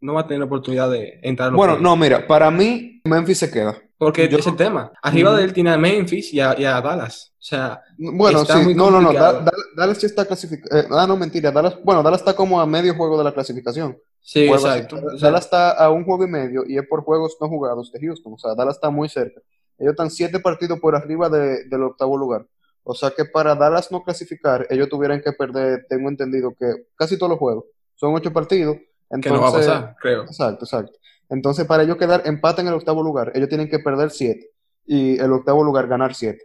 no 0.00 0.14
va 0.14 0.20
a 0.20 0.26
tener 0.26 0.40
la 0.40 0.46
oportunidad 0.46 0.90
de 0.90 1.18
entrar. 1.22 1.52
Bueno, 1.52 1.78
no, 1.78 1.96
mira, 1.96 2.26
para 2.26 2.50
mí 2.50 3.00
Memphis 3.04 3.38
se 3.38 3.50
queda. 3.50 3.76
Porque 3.98 4.28
yo, 4.28 4.38
es 4.38 4.46
el 4.46 4.56
tema. 4.56 4.92
Arriba 5.02 5.34
de 5.34 5.44
él 5.44 5.52
tiene 5.52 5.70
a 5.70 5.78
Memphis 5.78 6.34
y 6.34 6.40
a, 6.40 6.54
Dallas. 6.54 7.32
O 7.38 7.42
sea, 7.46 7.82
bueno, 7.96 8.44
sí, 8.44 8.74
no, 8.74 8.90
no, 8.90 9.00
no, 9.00 9.12
Dallas 9.12 9.98
sí 9.98 10.06
está 10.06 10.24
clasificado. 10.24 10.80
Eh, 10.80 10.86
ah, 10.90 11.06
no, 11.06 11.16
mentira, 11.16 11.50
Dallas, 11.50 11.78
bueno, 11.82 12.02
Dallas 12.02 12.20
está 12.20 12.34
como 12.34 12.60
a 12.60 12.66
medio 12.66 12.94
juego 12.94 13.18
de 13.18 13.24
la 13.24 13.32
clasificación. 13.32 13.96
Sí, 14.20 14.46
exacto. 14.46 15.00
Dallas 15.20 15.44
está 15.44 15.72
a 15.72 15.90
un 15.90 16.04
juego 16.04 16.24
y 16.24 16.28
medio 16.28 16.64
y 16.66 16.78
es 16.78 16.86
por 16.86 17.02
juegos 17.02 17.36
no 17.40 17.48
jugados 17.48 17.92
de 17.92 18.00
Houston. 18.00 18.34
O 18.34 18.38
sea, 18.38 18.54
Dallas 18.54 18.76
está 18.76 18.90
muy 18.90 19.08
cerca. 19.08 19.40
Ellos 19.78 19.92
están 19.92 20.10
siete 20.10 20.40
partidos 20.40 20.78
por 20.80 20.94
arriba 20.94 21.28
del 21.28 21.82
octavo 21.82 22.16
lugar. 22.16 22.46
O 22.82 22.94
sea 22.94 23.10
que 23.10 23.24
para 23.24 23.54
Dallas 23.54 23.90
no 23.90 24.02
clasificar, 24.02 24.66
ellos 24.70 24.88
tuvieran 24.88 25.22
que 25.22 25.32
perder, 25.32 25.86
tengo 25.88 26.08
entendido 26.08 26.54
que 26.54 26.86
casi 26.96 27.18
todos 27.18 27.30
los 27.30 27.38
juegos. 27.38 27.64
Son 27.94 28.14
ocho 28.14 28.32
partidos. 28.32 28.76
Entonces, 29.10 29.22
que 29.22 29.30
no 29.30 29.42
va 29.42 29.48
a 29.48 29.52
pasar, 29.52 29.96
creo. 30.00 30.24
Exacto, 30.24 30.64
exacto. 30.64 30.98
Entonces, 31.28 31.66
para 31.66 31.82
ellos 31.82 31.96
quedar 31.96 32.22
empate 32.26 32.60
en 32.60 32.68
el 32.68 32.74
octavo 32.74 33.02
lugar, 33.02 33.32
ellos 33.34 33.48
tienen 33.48 33.68
que 33.68 33.78
perder 33.78 34.10
siete. 34.10 34.50
Y 34.84 35.18
el 35.18 35.32
octavo 35.32 35.64
lugar 35.64 35.86
ganar 35.86 36.14
siete. 36.14 36.44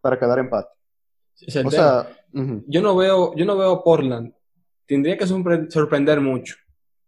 Para 0.00 0.18
quedar 0.18 0.38
empate. 0.38 0.68
o 1.64 1.70
sea, 1.70 2.08
yo 2.32 2.80
no 2.80 2.96
veo, 2.96 3.34
yo 3.34 3.44
no 3.44 3.56
veo 3.56 3.82
Portland. 3.82 4.32
Tendría 4.86 5.18
que 5.18 5.26
sorprender 5.26 6.20
mucho 6.20 6.54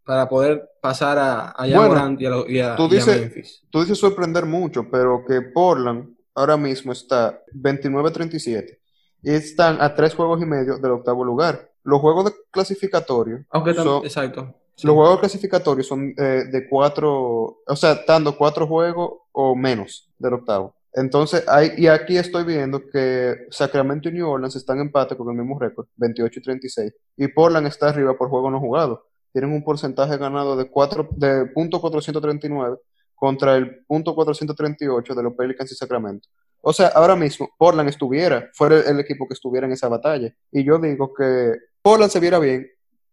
para 0.09 0.27
poder 0.27 0.71
pasar 0.81 1.19
a, 1.19 1.55
a 1.55 1.69
y 1.69 1.75
a, 1.75 2.77
tú 2.77 2.89
dices, 2.89 3.63
Tú 3.69 3.81
dices 3.81 3.99
sorprender 3.99 4.47
mucho, 4.47 4.89
pero 4.91 5.23
que 5.29 5.43
Portland 5.43 6.17
ahora 6.35 6.57
mismo 6.57 6.93
está 6.93 7.43
29-37 7.55 8.79
y 9.23 9.31
están 9.31 9.77
a 9.83 9.95
tres 9.95 10.15
juegos 10.15 10.41
y 10.41 10.47
medio 10.47 10.79
del 10.79 10.93
octavo 10.93 11.23
lugar. 11.27 11.71
Los 11.83 12.01
juegos 12.01 12.25
de 12.25 12.33
clasificatorio. 12.51 13.45
Aunque 13.51 13.75
son, 13.75 14.03
exacto. 14.03 14.55
Los 14.83 14.95
juegos 14.95 15.21
clasificatorios 15.21 15.87
son 15.87 16.15
eh, 16.17 16.45
de 16.51 16.67
cuatro, 16.71 17.59
o 17.67 17.77
sea, 17.77 18.03
dando 18.09 18.35
cuatro 18.35 18.67
juegos 18.67 19.13
o 19.33 19.55
menos 19.55 20.09
del 20.19 20.33
octavo. 20.33 20.75
Entonces, 20.95 21.45
hay, 21.47 21.73
y 21.77 21.87
aquí 21.87 22.17
estoy 22.17 22.45
viendo 22.45 22.81
que 22.91 23.47
Sacramento 23.51 24.09
y 24.09 24.13
New 24.13 24.27
Orleans 24.27 24.57
están 24.57 24.79
en 24.79 24.87
empate 24.87 25.19
con 25.19 25.29
el 25.29 25.37
mismo 25.37 25.59
récord, 25.59 25.87
28 25.97 26.41
y 26.41 26.43
36. 26.43 26.93
Y 27.19 27.29
Portland 27.29 27.67
está 27.67 27.91
arriba 27.91 28.17
por 28.17 28.31
juego 28.31 28.51
no 28.51 28.59
jugado 28.59 29.08
tienen 29.39 29.55
un 29.55 29.63
porcentaje 29.63 30.17
ganado 30.17 30.57
de, 30.57 30.69
4, 30.69 31.11
de 31.13 31.55
.439 31.55 32.81
contra 33.15 33.55
el 33.55 33.87
.438 33.87 35.15
de 35.15 35.23
los 35.23 35.35
Pelicans 35.35 35.71
y 35.71 35.77
Sacramento. 35.77 36.29
O 36.61 36.73
sea, 36.73 36.89
ahora 36.89 37.15
mismo 37.15 37.49
Portland 37.57 37.89
estuviera, 37.89 38.51
fuera 38.53 38.81
el 38.81 38.99
equipo 38.99 39.29
que 39.29 39.35
estuviera 39.35 39.65
en 39.69 39.73
esa 39.73 39.89
batalla. 39.89 40.35
Y 40.51 40.65
yo 40.65 40.79
digo 40.79 41.15
que 41.15 41.53
Portland 41.81 42.11
se 42.11 42.19
viera 42.19 42.41
bien 42.41 42.67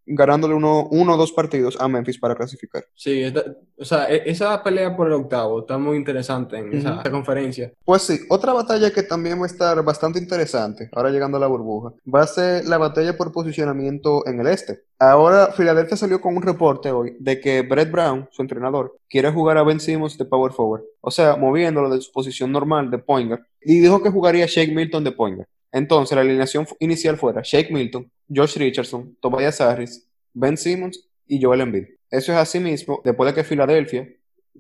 ganándole 0.06 0.54
uno, 0.54 0.88
uno 0.92 1.14
o 1.14 1.18
dos 1.18 1.32
partidos 1.32 1.78
a 1.80 1.88
Memphis 1.88 2.20
para 2.20 2.36
clasificar. 2.36 2.86
Sí, 2.94 3.24
o 3.78 3.86
sea, 3.86 4.10
e, 4.10 4.30
esa 4.30 4.62
pelea 4.62 4.96
por 4.96 5.08
el 5.08 5.14
octavo 5.14 5.62
está 5.62 5.78
muy 5.78 5.98
interesante 5.98 6.58
en 6.58 6.74
esa, 6.74 7.02
conferencia. 7.10 7.72
Pues 7.84 8.04
sí, 8.04 8.20
otra 8.30 8.54
batalla 8.54 8.92
que 8.92 9.04
también 9.04 9.40
va 9.40 9.44
a 9.44 9.48
estar 9.48 9.84
bastante 9.84 10.20
interesante, 10.20 10.90
ahora 10.94 11.10
llegando 11.10 11.38
a 11.38 11.40
la 11.40 11.48
burbuja, 11.48 11.94
va 12.14 12.22
a 12.22 12.28
ser 12.28 12.66
la 12.66 12.78
batalla 12.78 13.18
por 13.18 13.32
posicionamiento 13.32 14.28
en 14.28 14.40
el 14.40 14.48
este. 14.48 14.84
Ahora, 14.98 15.48
Filadelfia 15.48 15.98
salió 15.98 16.22
con 16.22 16.38
un 16.38 16.42
reporte 16.42 16.92
hoy 16.92 17.18
de 17.20 17.40
que 17.40 17.62
Brett 17.64 17.92
Brown, 17.92 18.30
su 18.32 18.42
entrenador, 18.42 18.98
quiere 19.10 19.32
jugar 19.32 19.58
a 19.58 19.64
Ben 19.64 19.80
Simmons 19.80 20.18
de 20.18 20.26
power 20.26 20.54
forward, 20.54 20.84
o 21.02 21.12
sea, 21.12 21.36
moviéndolo 21.36 21.90
de 21.90 22.02
su 22.02 22.12
posición 22.12 22.52
normal 22.52 22.90
de 22.90 23.00
pointer, 23.00 23.46
y 23.62 23.80
dijo 23.80 24.02
que 24.02 24.10
jugaría 24.10 24.46
Shake 24.46 24.74
Milton 24.74 25.04
de 25.04 25.12
pointer. 25.12 25.48
Entonces, 25.72 26.16
la 26.16 26.22
alineación 26.22 26.66
inicial 26.80 27.18
fuera 27.18 27.42
Shake 27.44 27.72
Milton, 27.72 28.10
Josh 28.34 28.58
Richardson, 28.58 29.18
Tobias 29.20 29.60
Harris, 29.62 30.08
Ben 30.34 30.58
Simmons 30.58 31.10
y 31.28 31.42
Joel 31.42 31.62
Embiid. 31.62 31.86
Eso 32.10 32.32
es 32.32 32.38
así 32.38 32.60
mismo, 32.60 33.02
después 33.04 33.30
de 33.30 33.36
que 33.36 33.44
Filadelfia, 33.44 34.08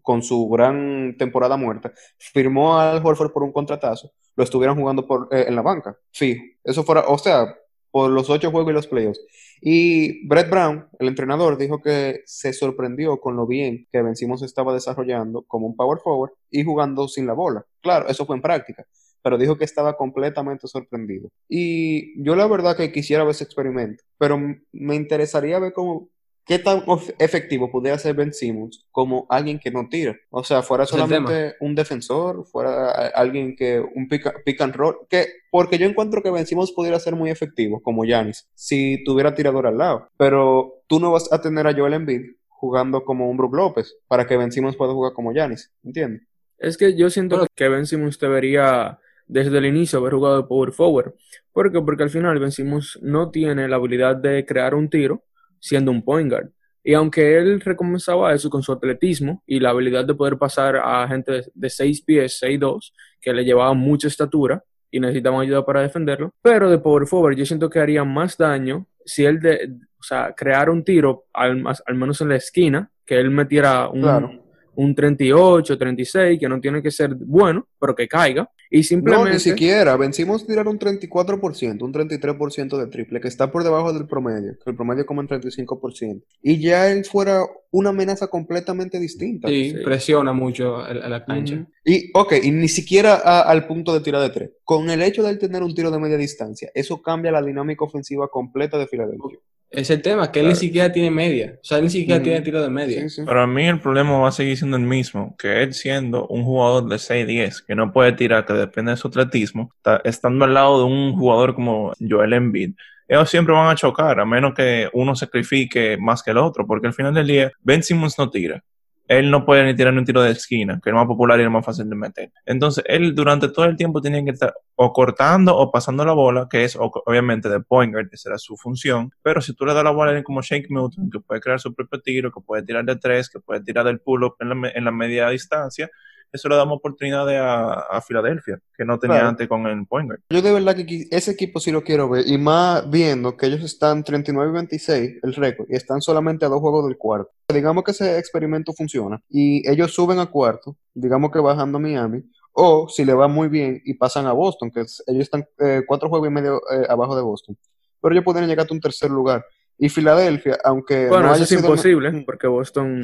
con 0.01 0.21
su 0.21 0.49
gran 0.49 1.15
temporada 1.17 1.57
muerta, 1.57 1.93
firmó 2.17 2.77
al 2.79 3.05
Horford 3.05 3.31
por 3.31 3.43
un 3.43 3.51
contratazo, 3.51 4.11
lo 4.35 4.43
estuvieron 4.43 4.77
jugando 4.77 5.07
eh, 5.31 5.45
en 5.47 5.55
la 5.55 5.61
banca, 5.61 5.97
fijo. 6.11 6.43
Eso 6.63 6.83
fuera, 6.83 7.05
o 7.07 7.17
sea, 7.17 7.55
por 7.91 8.11
los 8.11 8.29
ocho 8.29 8.51
juegos 8.51 8.71
y 8.71 8.73
los 8.73 8.87
playoffs. 8.87 9.21
Y 9.61 10.27
Brett 10.27 10.49
Brown, 10.49 10.87
el 10.99 11.07
entrenador, 11.07 11.57
dijo 11.57 11.81
que 11.81 12.23
se 12.25 12.51
sorprendió 12.51 13.21
con 13.21 13.37
lo 13.37 13.47
bien 13.47 13.87
que 13.89 14.01
Ben 14.01 14.17
Simmons 14.17 14.41
estaba 14.41 14.73
desarrollando 14.73 15.43
como 15.43 15.67
un 15.67 15.77
power 15.77 15.99
forward 16.03 16.31
y 16.51 16.63
jugando 16.65 17.07
sin 17.07 17.25
la 17.25 17.33
bola. 17.33 17.65
Claro, 17.81 18.09
eso 18.09 18.25
fue 18.25 18.35
en 18.35 18.41
práctica 18.41 18.85
pero 19.25 19.39
dijo 19.39 19.57
que 19.57 19.65
estaba 19.65 19.97
completamente 19.97 20.67
sorprendido. 20.67 21.31
Y 21.49 22.23
yo 22.23 22.35
la 22.35 22.45
verdad 22.45 22.77
que 22.77 22.91
quisiera 22.91 23.23
ver 23.23 23.31
ese 23.31 23.43
experimento, 23.43 24.03
pero 24.19 24.37
me 24.71 24.93
interesaría 24.93 25.57
ver 25.57 25.73
cómo, 25.73 26.09
qué 26.45 26.59
tan 26.59 26.83
efectivo 27.17 27.71
pudiera 27.71 27.97
ser 27.97 28.13
Ben 28.13 28.31
Simmons 28.31 28.85
como 28.91 29.25
alguien 29.27 29.57
que 29.57 29.71
no 29.71 29.89
tira. 29.89 30.15
O 30.29 30.43
sea, 30.43 30.61
fuera 30.61 30.85
solamente 30.85 31.55
un 31.59 31.73
defensor, 31.73 32.45
fuera 32.45 32.91
alguien 33.15 33.55
que 33.55 33.79
un 33.79 34.07
pick, 34.07 34.61
and 34.61 34.75
roll, 34.75 34.95
que 35.09 35.25
porque 35.49 35.79
yo 35.79 35.87
encuentro 35.87 36.21
que 36.21 36.29
Ben 36.29 36.45
Simmons 36.45 36.71
pudiera 36.71 36.99
ser 36.99 37.15
muy 37.15 37.31
efectivo 37.31 37.81
como 37.81 38.05
Yanis 38.05 38.47
si 38.53 39.03
tuviera 39.05 39.33
tirador 39.33 39.65
al 39.65 39.79
lado, 39.79 40.07
pero 40.17 40.83
tú 40.85 40.99
no 40.99 41.11
vas 41.11 41.33
a 41.33 41.41
tener 41.41 41.65
a 41.65 41.73
Joel 41.73 41.95
Embiid 41.95 42.35
jugando 42.47 43.03
como 43.03 43.27
un 43.27 43.37
Brook 43.37 43.55
López 43.55 43.97
para 44.07 44.27
que 44.27 44.37
Ben 44.37 44.51
Simmons 44.51 44.75
pueda 44.75 44.93
jugar 44.93 45.13
como 45.13 45.33
Yanis, 45.33 45.73
¿entiendes? 45.83 46.27
Es 46.57 46.77
que 46.77 46.95
yo 46.95 47.09
siento 47.09 47.47
que 47.55 47.69
Ben 47.69 47.85
Simmons 47.85 48.19
debería 48.19 48.99
desde 49.27 49.57
el 49.57 49.65
inicio 49.65 49.99
haber 49.99 50.13
jugado 50.13 50.41
de 50.41 50.47
power 50.47 50.71
forward. 50.71 51.13
¿Por 51.51 51.71
qué? 51.71 51.81
Porque 51.81 52.03
al 52.03 52.09
final 52.09 52.39
Ben 52.39 52.51
Simmons 52.51 52.99
no 53.01 53.31
tiene 53.31 53.67
la 53.67 53.77
habilidad 53.77 54.15
de 54.15 54.45
crear 54.45 54.75
un 54.75 54.89
tiro 54.89 55.23
siendo 55.59 55.91
un 55.91 56.03
point 56.03 56.29
guard. 56.29 56.49
Y 56.83 56.93
aunque 56.93 57.37
él 57.37 57.61
recompensaba 57.61 58.33
eso 58.33 58.49
con 58.49 58.61
su 58.61 58.71
atletismo 58.71 59.41
y 59.47 59.59
la 59.59 59.71
habilidad 59.71 60.05
de 60.05 60.13
poder 60.13 60.37
pasar 60.37 60.75
a 60.77 61.07
gente 61.07 61.41
de 61.53 61.69
6 61.69 62.01
pies, 62.03 62.39
6'2, 62.41 62.93
que 63.19 63.33
le 63.33 63.43
llevaba 63.43 63.73
mucha 63.73 64.07
estatura 64.07 64.63
y 64.91 64.99
necesitaban 64.99 65.41
ayuda 65.41 65.65
para 65.65 65.81
defenderlo, 65.81 66.31
pero 66.41 66.69
de 66.69 66.77
power 66.77 67.07
forward 67.07 67.35
yo 67.35 67.45
siento 67.45 67.69
que 67.69 67.79
haría 67.79 68.03
más 68.03 68.37
daño 68.37 68.87
si 69.03 69.25
él 69.25 69.39
de, 69.39 69.75
o 69.99 70.03
sea, 70.03 70.33
creara 70.35 70.71
un 70.71 70.83
tiro, 70.83 71.25
al, 71.33 71.63
al 71.85 71.95
menos 71.95 72.21
en 72.21 72.29
la 72.29 72.35
esquina, 72.35 72.91
que 73.05 73.19
él 73.19 73.29
metiera 73.31 73.89
un, 73.89 74.41
un 74.75 74.95
38, 74.95 75.77
36, 75.77 76.39
que 76.39 76.49
no 76.49 76.59
tiene 76.59 76.81
que 76.81 76.91
ser 76.91 77.15
bueno, 77.15 77.67
pero 77.79 77.95
que 77.95 78.07
caiga. 78.07 78.49
Y 78.69 78.83
simplemente... 78.83 79.29
No, 79.29 79.33
ni 79.33 79.39
siquiera. 79.39 79.95
Vencimos 79.97 80.45
tirar 80.45 80.67
un 80.67 80.79
34%, 80.79 81.81
un 81.81 81.93
33% 81.93 82.77
de 82.77 82.87
triple, 82.87 83.21
que 83.21 83.27
está 83.27 83.51
por 83.51 83.63
debajo 83.63 83.93
del 83.93 84.07
promedio, 84.07 84.57
que 84.63 84.69
el 84.69 84.75
promedio 84.75 85.01
es 85.01 85.07
como 85.07 85.21
en 85.21 85.27
35%. 85.27 86.23
Y 86.41 86.59
ya 86.59 86.91
él 86.91 87.05
fuera 87.05 87.45
una 87.71 87.89
amenaza 87.89 88.27
completamente 88.27 88.99
distinta. 88.99 89.47
Sí, 89.49 89.75
presiona 89.83 90.33
mucho 90.33 90.77
a, 90.77 90.93
la 90.93 91.25
cancha. 91.25 91.67
Y, 91.83 92.09
ok, 92.13 92.33
y 92.41 92.51
ni 92.51 92.67
siquiera 92.67 93.15
al 93.41 93.67
punto 93.67 93.93
de 93.93 93.99
tirar 93.99 94.21
de 94.21 94.29
tres. 94.29 94.51
Con 94.63 94.89
el 94.89 95.01
hecho 95.01 95.23
de 95.23 95.31
él 95.31 95.39
tener 95.39 95.61
un 95.61 95.75
tiro 95.75 95.91
de 95.91 95.99
media 95.99 96.17
distancia, 96.17 96.71
eso 96.73 97.01
cambia 97.01 97.31
la 97.31 97.41
dinámica 97.41 97.83
ofensiva 97.83 98.27
completa 98.29 98.77
de 98.77 98.87
Filadelfia. 98.87 99.39
Es 99.75 99.89
el 99.89 100.01
tema, 100.01 100.31
que 100.31 100.39
él 100.39 100.47
ni 100.47 100.55
siquiera 100.55 100.91
tiene 100.91 101.11
media. 101.11 101.53
O 101.55 101.63
sea, 101.63 101.77
él 101.77 101.85
ni 101.85 101.89
siquiera 101.89 102.21
tiene 102.21 102.41
tiro 102.41 102.61
de 102.61 102.69
media. 102.69 103.05
Para 103.25 103.45
mí 103.45 103.67
el 103.67 103.79
problema 103.79 104.17
va 104.17 104.29
a 104.29 104.31
seguir 104.31 104.57
siendo 104.57 104.77
el 104.77 104.83
mismo, 104.83 105.35
que 105.37 105.63
él 105.63 105.73
siendo 105.73 106.27
un 106.27 106.43
jugador 106.43 106.87
de 106.87 106.95
6-10, 106.95 107.65
que 107.65 107.75
no 107.75 107.91
puede 107.91 108.13
tirar, 108.13 108.45
que 108.45 108.53
depende 108.53 108.91
de 108.91 108.97
su 108.97 109.07
atletismo, 109.07 109.71
estando 110.03 110.45
al 110.45 110.53
lado 110.53 110.79
de 110.79 110.85
un 110.85 111.15
jugador 111.15 111.55
como 111.55 111.93
Joel 111.99 112.33
Embiid, 112.33 112.73
ellos 113.07 113.29
siempre 113.29 113.53
van 113.53 113.69
a 113.69 113.75
chocar, 113.75 114.19
a 114.19 114.25
menos 114.25 114.53
que 114.55 114.89
uno 114.93 115.15
sacrifique 115.15 115.97
más 115.97 116.23
que 116.23 116.31
el 116.31 116.37
otro, 116.37 116.65
porque 116.65 116.87
al 116.87 116.93
final 116.93 117.13
del 117.13 117.27
día, 117.27 117.51
Ben 117.61 117.83
Simmons 117.83 118.17
no 118.17 118.29
tira 118.29 118.63
él 119.07 119.29
no 119.29 119.45
puede 119.45 119.63
ni 119.65 119.75
tirar 119.75 119.93
un 119.93 120.03
tiro 120.03 120.21
de 120.21 120.31
esquina, 120.31 120.79
que 120.83 120.89
es 120.89 120.93
más 120.93 121.05
popular 121.05 121.39
y 121.39 121.43
es 121.43 121.49
más 121.49 121.65
fácil 121.65 121.89
de 121.89 121.95
meter. 121.95 122.31
Entonces, 122.45 122.83
él 122.87 123.13
durante 123.13 123.49
todo 123.49 123.65
el 123.65 123.75
tiempo 123.75 124.01
tiene 124.01 124.23
que 124.23 124.31
estar 124.31 124.53
o 124.75 124.91
cortando 124.91 125.55
o 125.55 125.71
pasando 125.71 126.03
la 126.05 126.13
bola, 126.13 126.47
que 126.49 126.63
es 126.63 126.77
obviamente 126.79 127.49
de 127.49 127.59
point 127.59 127.93
guard, 127.93 128.09
será 128.13 128.37
su 128.37 128.57
función. 128.57 129.11
Pero 129.21 129.41
si 129.41 129.53
tú 129.53 129.65
le 129.65 129.73
das 129.73 129.83
la 129.83 129.91
bola 129.91 130.11
a 130.11 130.17
él 130.17 130.23
como 130.23 130.41
Shake 130.41 130.69
Milton, 130.69 131.09
que 131.11 131.19
puede 131.19 131.39
crear 131.41 131.59
su 131.59 131.73
propio 131.73 132.01
tiro, 132.01 132.31
que 132.31 132.41
puede 132.41 132.63
tirar 132.63 132.83
de 132.85 132.95
tres, 132.95 133.29
que 133.29 133.39
puede 133.39 133.61
tirar 133.61 133.85
del 133.85 133.99
pull-up 133.99 134.35
en 134.39 134.83
la, 134.85 134.91
media 134.91 135.29
distancia, 135.29 135.89
eso 136.35 136.49
le 136.49 136.55
damos 136.55 136.77
oportunidades 136.77 137.39
a, 137.41 138.01
Filadelfia, 138.01 138.59
que 138.77 138.85
no 138.85 138.99
tenía 138.99 139.27
antes 139.27 139.47
con 139.47 139.65
el 139.65 139.85
point 139.87 140.11
Yo 140.29 140.41
de 140.41 140.51
verdad 140.51 140.75
que 140.75 141.07
ese 141.09 141.31
equipo 141.31 141.59
sí 141.59 141.71
lo 141.71 141.83
quiero 141.83 142.09
ver, 142.09 142.27
y 142.27 142.37
más 142.37 142.89
viendo 142.89 143.35
que 143.35 143.47
ellos 143.47 143.63
están 143.63 144.03
39 144.03 144.49
y 144.49 144.53
26, 144.53 145.19
el 145.23 145.33
récord, 145.33 145.67
y 145.69 145.75
están 145.75 146.01
solamente 146.01 146.45
a 146.45 146.49
dos 146.49 146.59
juegos 146.59 146.85
del 146.85 146.97
cuarto. 146.97 147.31
Digamos 147.47 147.83
que 147.83 147.91
ese 147.91 148.19
experimento 148.19 148.73
funciona, 148.73 149.21
y 149.29 149.67
ellos 149.69 149.93
suben 149.93 150.19
a 150.19 150.25
cuarto, 150.27 150.75
digamos 150.93 151.31
que 151.31 151.39
bajando 151.39 151.77
a 151.77 151.81
Miami, 151.81 152.23
o 152.51 152.87
si 152.87 153.03
le 153.03 153.13
va 153.13 153.27
muy 153.27 153.49
bien 153.49 153.81
y 153.83 153.93
pasan 153.95 154.27
a 154.27 154.31
Boston, 154.31 154.71
que 154.71 154.79
ellos 154.79 155.23
están 155.23 155.45
eh, 155.59 155.83
cuatro 155.85 156.09
juegos 156.09 156.29
y 156.29 156.31
medio 156.31 156.61
eh, 156.71 156.85
abajo 156.87 157.15
de 157.15 157.21
Boston. 157.21 157.57
Pero 158.01 158.13
ellos 158.13 158.23
podrían 158.23 158.47
llegar 158.47 158.67
a 158.69 158.73
un 158.73 158.79
tercer 158.79 159.09
lugar. 159.09 159.43
Y 159.77 159.89
Filadelfia, 159.89 160.57
aunque. 160.63 161.07
Bueno, 161.07 161.33
eso 161.33 161.43
es 161.43 161.51
imposible, 161.51 162.23
porque 162.25 162.47
Boston 162.47 163.01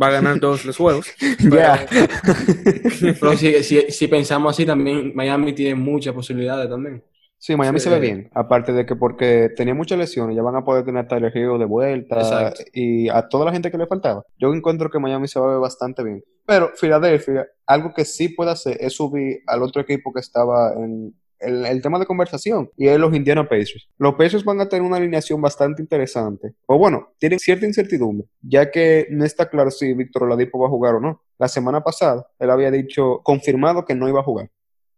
va 0.00 0.08
a 0.08 0.12
ganar 0.12 0.38
todos 0.38 0.64
los 0.64 0.76
juegos. 0.76 1.06
Ya. 1.40 1.86
Pero, 3.20 3.36
si, 3.36 4.08
pensamos 4.08 4.52
así, 4.52 4.64
también 4.64 5.12
Miami 5.14 5.52
tiene 5.52 5.74
muchas 5.74 6.14
posibilidades 6.14 6.68
también. 6.68 7.02
Sí, 7.38 7.56
Miami 7.56 7.78
se 7.78 7.90
ve 7.90 8.00
bien. 8.00 8.30
Aparte 8.32 8.72
de 8.72 8.86
que 8.86 8.96
porque 8.96 9.50
tenía 9.54 9.74
muchas 9.74 9.98
lesiones, 9.98 10.34
ya 10.34 10.42
van 10.42 10.56
a 10.56 10.64
poder 10.64 10.84
tener 10.84 11.04
a 11.04 11.08
Tyler 11.08 11.32
de 11.32 11.64
vuelta 11.66 12.54
y 12.72 13.08
a 13.08 13.28
toda 13.28 13.44
la 13.44 13.52
gente 13.52 13.70
que 13.70 13.76
le 13.76 13.86
faltaba. 13.86 14.24
Yo 14.38 14.54
encuentro 14.54 14.88
que 14.88 14.98
Miami 14.98 15.28
se 15.28 15.38
va 15.38 15.46
a 15.46 15.50
ver 15.50 15.58
bastante 15.58 16.02
bien. 16.02 16.24
Pero 16.46 16.70
Filadelfia, 16.74 17.46
algo 17.66 17.92
que 17.92 18.04
sí 18.04 18.30
puede 18.30 18.52
hacer 18.52 18.78
es 18.80 18.94
subir 18.94 19.42
al 19.46 19.62
otro 19.62 19.82
equipo 19.82 20.12
que 20.12 20.20
estaba 20.20 20.72
en, 20.74 21.14
el, 21.44 21.82
tema 21.82 21.98
de 21.98 22.06
conversación 22.06 22.70
y 22.76 22.88
es 22.88 22.98
los 22.98 23.14
Indiana 23.14 23.48
Pacers. 23.48 23.88
Los 23.98 24.14
Pacers 24.14 24.44
van 24.44 24.60
a 24.60 24.68
tener 24.68 24.82
una 24.82 24.96
alineación 24.96 25.40
bastante 25.40 25.82
interesante. 25.82 26.54
O 26.66 26.78
bueno, 26.78 27.12
tienen 27.18 27.38
cierta 27.38 27.66
incertidumbre, 27.66 28.26
ya 28.42 28.70
que 28.70 29.06
no 29.10 29.24
está 29.24 29.48
claro 29.48 29.70
si 29.70 29.92
Víctor 29.92 30.24
Oladipo 30.24 30.58
va 30.58 30.66
a 30.66 30.70
jugar 30.70 30.96
o 30.96 31.00
no. 31.00 31.22
La 31.38 31.48
semana 31.48 31.82
pasada 31.82 32.26
él 32.38 32.50
había 32.50 32.70
dicho, 32.70 33.20
confirmado 33.22 33.84
que 33.84 33.94
no 33.94 34.08
iba 34.08 34.20
a 34.20 34.24
jugar, 34.24 34.50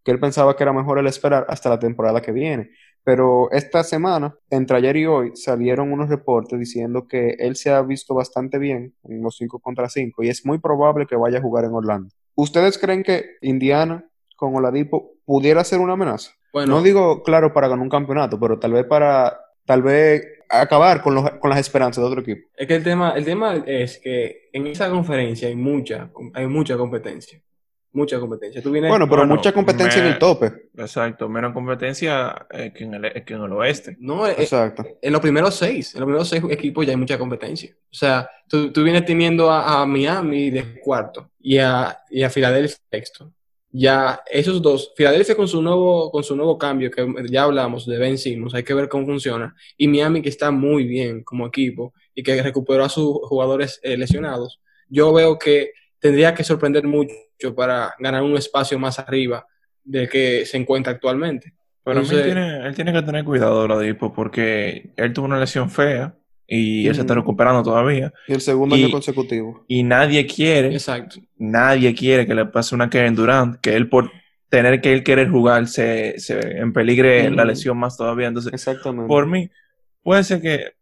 que 0.04 0.12
él 0.12 0.20
pensaba 0.20 0.56
que 0.56 0.62
era 0.62 0.72
mejor 0.72 0.98
el 0.98 1.06
esperar 1.06 1.46
hasta 1.48 1.68
la 1.68 1.78
temporada 1.78 2.22
que 2.22 2.32
viene. 2.32 2.70
Pero 3.04 3.50
esta 3.52 3.84
semana, 3.84 4.36
entre 4.50 4.78
ayer 4.78 4.96
y 4.96 5.06
hoy, 5.06 5.30
salieron 5.34 5.92
unos 5.92 6.08
reportes 6.08 6.58
diciendo 6.58 7.06
que 7.06 7.36
él 7.38 7.54
se 7.54 7.70
ha 7.70 7.80
visto 7.82 8.14
bastante 8.14 8.58
bien 8.58 8.94
en 9.04 9.22
los 9.22 9.36
5 9.36 9.60
contra 9.60 9.88
5 9.88 10.24
y 10.24 10.28
es 10.28 10.44
muy 10.44 10.58
probable 10.58 11.06
que 11.06 11.14
vaya 11.14 11.38
a 11.38 11.42
jugar 11.42 11.64
en 11.64 11.72
Orlando. 11.72 12.08
¿Ustedes 12.34 12.78
creen 12.78 13.04
que 13.04 13.36
Indiana 13.40 14.04
con 14.36 14.54
Oladipo 14.54 15.14
pudiera 15.24 15.64
ser 15.64 15.80
una 15.80 15.94
amenaza. 15.94 16.32
Bueno, 16.52 16.76
no 16.76 16.82
digo, 16.82 17.22
claro, 17.22 17.52
para 17.52 17.68
ganar 17.68 17.82
un 17.82 17.90
campeonato, 17.90 18.38
pero 18.40 18.58
tal 18.58 18.72
vez 18.72 18.86
para, 18.86 19.38
tal 19.64 19.82
vez 19.82 20.22
acabar 20.48 21.02
con, 21.02 21.14
los, 21.14 21.30
con 21.32 21.50
las 21.50 21.58
esperanzas 21.58 22.02
de 22.02 22.08
otro 22.08 22.20
equipo. 22.20 22.48
Es 22.56 22.66
que 22.66 22.76
el 22.76 22.84
tema, 22.84 23.10
el 23.10 23.24
tema 23.24 23.56
es 23.66 23.98
que 23.98 24.48
en 24.52 24.66
esa 24.66 24.88
conferencia 24.90 25.48
hay 25.48 25.56
mucha, 25.56 26.10
hay 26.34 26.46
mucha 26.46 26.76
competencia. 26.76 27.40
Mucha 27.92 28.20
competencia. 28.20 28.60
bueno, 28.62 29.08
pero 29.08 29.26
mucha 29.26 29.52
competencia 29.52 30.02
en 30.02 30.08
el 30.08 30.18
tope. 30.18 30.52
Exacto, 30.76 31.30
menos 31.30 31.54
competencia 31.54 32.46
eh, 32.50 32.70
que, 32.74 32.84
en 32.84 32.92
el, 32.92 33.24
que, 33.24 33.32
en 33.32 33.42
el, 33.42 33.52
oeste. 33.52 33.96
No, 33.98 34.26
eh, 34.26 34.34
exacto. 34.36 34.84
En 35.00 35.12
los 35.12 35.20
primeros 35.22 35.54
seis, 35.54 35.94
en 35.94 36.00
los 36.00 36.06
primeros 36.06 36.28
seis 36.28 36.42
equipos 36.50 36.84
ya 36.84 36.92
hay 36.92 36.98
mucha 36.98 37.16
competencia. 37.16 37.74
O 37.74 37.94
sea, 37.94 38.28
tú, 38.46 38.70
tú 38.70 38.84
vienes 38.84 39.06
teniendo 39.06 39.50
a, 39.50 39.80
a, 39.80 39.86
Miami 39.86 40.50
de 40.50 40.78
cuarto 40.78 41.30
y 41.40 41.56
a, 41.56 41.98
y 42.10 42.22
a 42.22 42.28
Filadelfia 42.28 42.76
sexto 42.90 43.32
ya 43.70 44.22
esos 44.30 44.62
dos, 44.62 44.92
Filadelfia 44.96 45.36
con 45.36 45.48
su 45.48 45.60
nuevo, 45.60 46.10
con 46.10 46.22
su 46.24 46.34
nuevo 46.36 46.56
cambio, 46.56 46.90
que 46.90 47.06
ya 47.28 47.42
hablamos 47.42 47.86
de 47.86 47.98
Ben 47.98 48.18
Simmons, 48.18 48.54
hay 48.54 48.62
que 48.62 48.74
ver 48.74 48.88
cómo 48.88 49.06
funciona, 49.06 49.54
y 49.76 49.88
Miami 49.88 50.22
que 50.22 50.28
está 50.28 50.50
muy 50.50 50.84
bien 50.84 51.22
como 51.24 51.46
equipo 51.46 51.92
y 52.14 52.22
que 52.22 52.42
recuperó 52.42 52.84
a 52.84 52.88
sus 52.88 53.18
jugadores 53.22 53.80
eh, 53.82 53.96
lesionados, 53.96 54.60
yo 54.88 55.12
veo 55.12 55.38
que 55.38 55.72
tendría 55.98 56.34
que 56.34 56.44
sorprender 56.44 56.84
mucho 56.84 57.14
para 57.54 57.94
ganar 57.98 58.22
un 58.22 58.36
espacio 58.36 58.78
más 58.78 58.98
arriba 58.98 59.46
del 59.84 60.08
que 60.08 60.46
se 60.46 60.56
encuentra 60.56 60.92
actualmente. 60.92 61.54
Pero 61.82 62.00
él, 62.00 62.08
tiene, 62.08 62.66
él 62.66 62.74
tiene 62.74 62.92
que 62.92 63.02
tener 63.02 63.24
cuidado, 63.24 63.68
Ladipo, 63.68 64.12
porque 64.12 64.90
él 64.96 65.12
tuvo 65.12 65.26
una 65.26 65.38
lesión 65.38 65.70
fea 65.70 66.16
y 66.46 66.86
él 66.86 66.94
se 66.94 67.00
está 67.00 67.14
recuperando 67.14 67.62
todavía. 67.62 68.12
Y 68.28 68.34
el 68.34 68.40
segundo 68.40 68.74
año 68.74 68.90
consecutivo. 68.90 69.64
Y 69.66 69.82
nadie 69.82 70.26
quiere, 70.26 70.72
Exacto. 70.72 71.20
nadie 71.36 71.94
quiere 71.94 72.26
que 72.26 72.34
le 72.34 72.46
pase 72.46 72.74
una 72.74 72.88
Kevin 72.88 73.14
Durant, 73.14 73.56
que 73.60 73.74
él 73.74 73.88
por 73.88 74.10
tener 74.48 74.80
que 74.80 74.92
él 74.92 75.02
querer 75.02 75.28
jugar 75.28 75.66
se, 75.66 76.18
se 76.18 76.58
en 76.58 76.72
peligre 76.72 77.30
la 77.30 77.44
lesión 77.44 77.76
más 77.78 77.96
todavía. 77.96 78.28
Entonces, 78.28 78.52
Exactamente. 78.52 79.08
por 79.08 79.26
mí, 79.26 79.50
puede 80.02 80.22
ser 80.24 80.40
que 80.40 80.72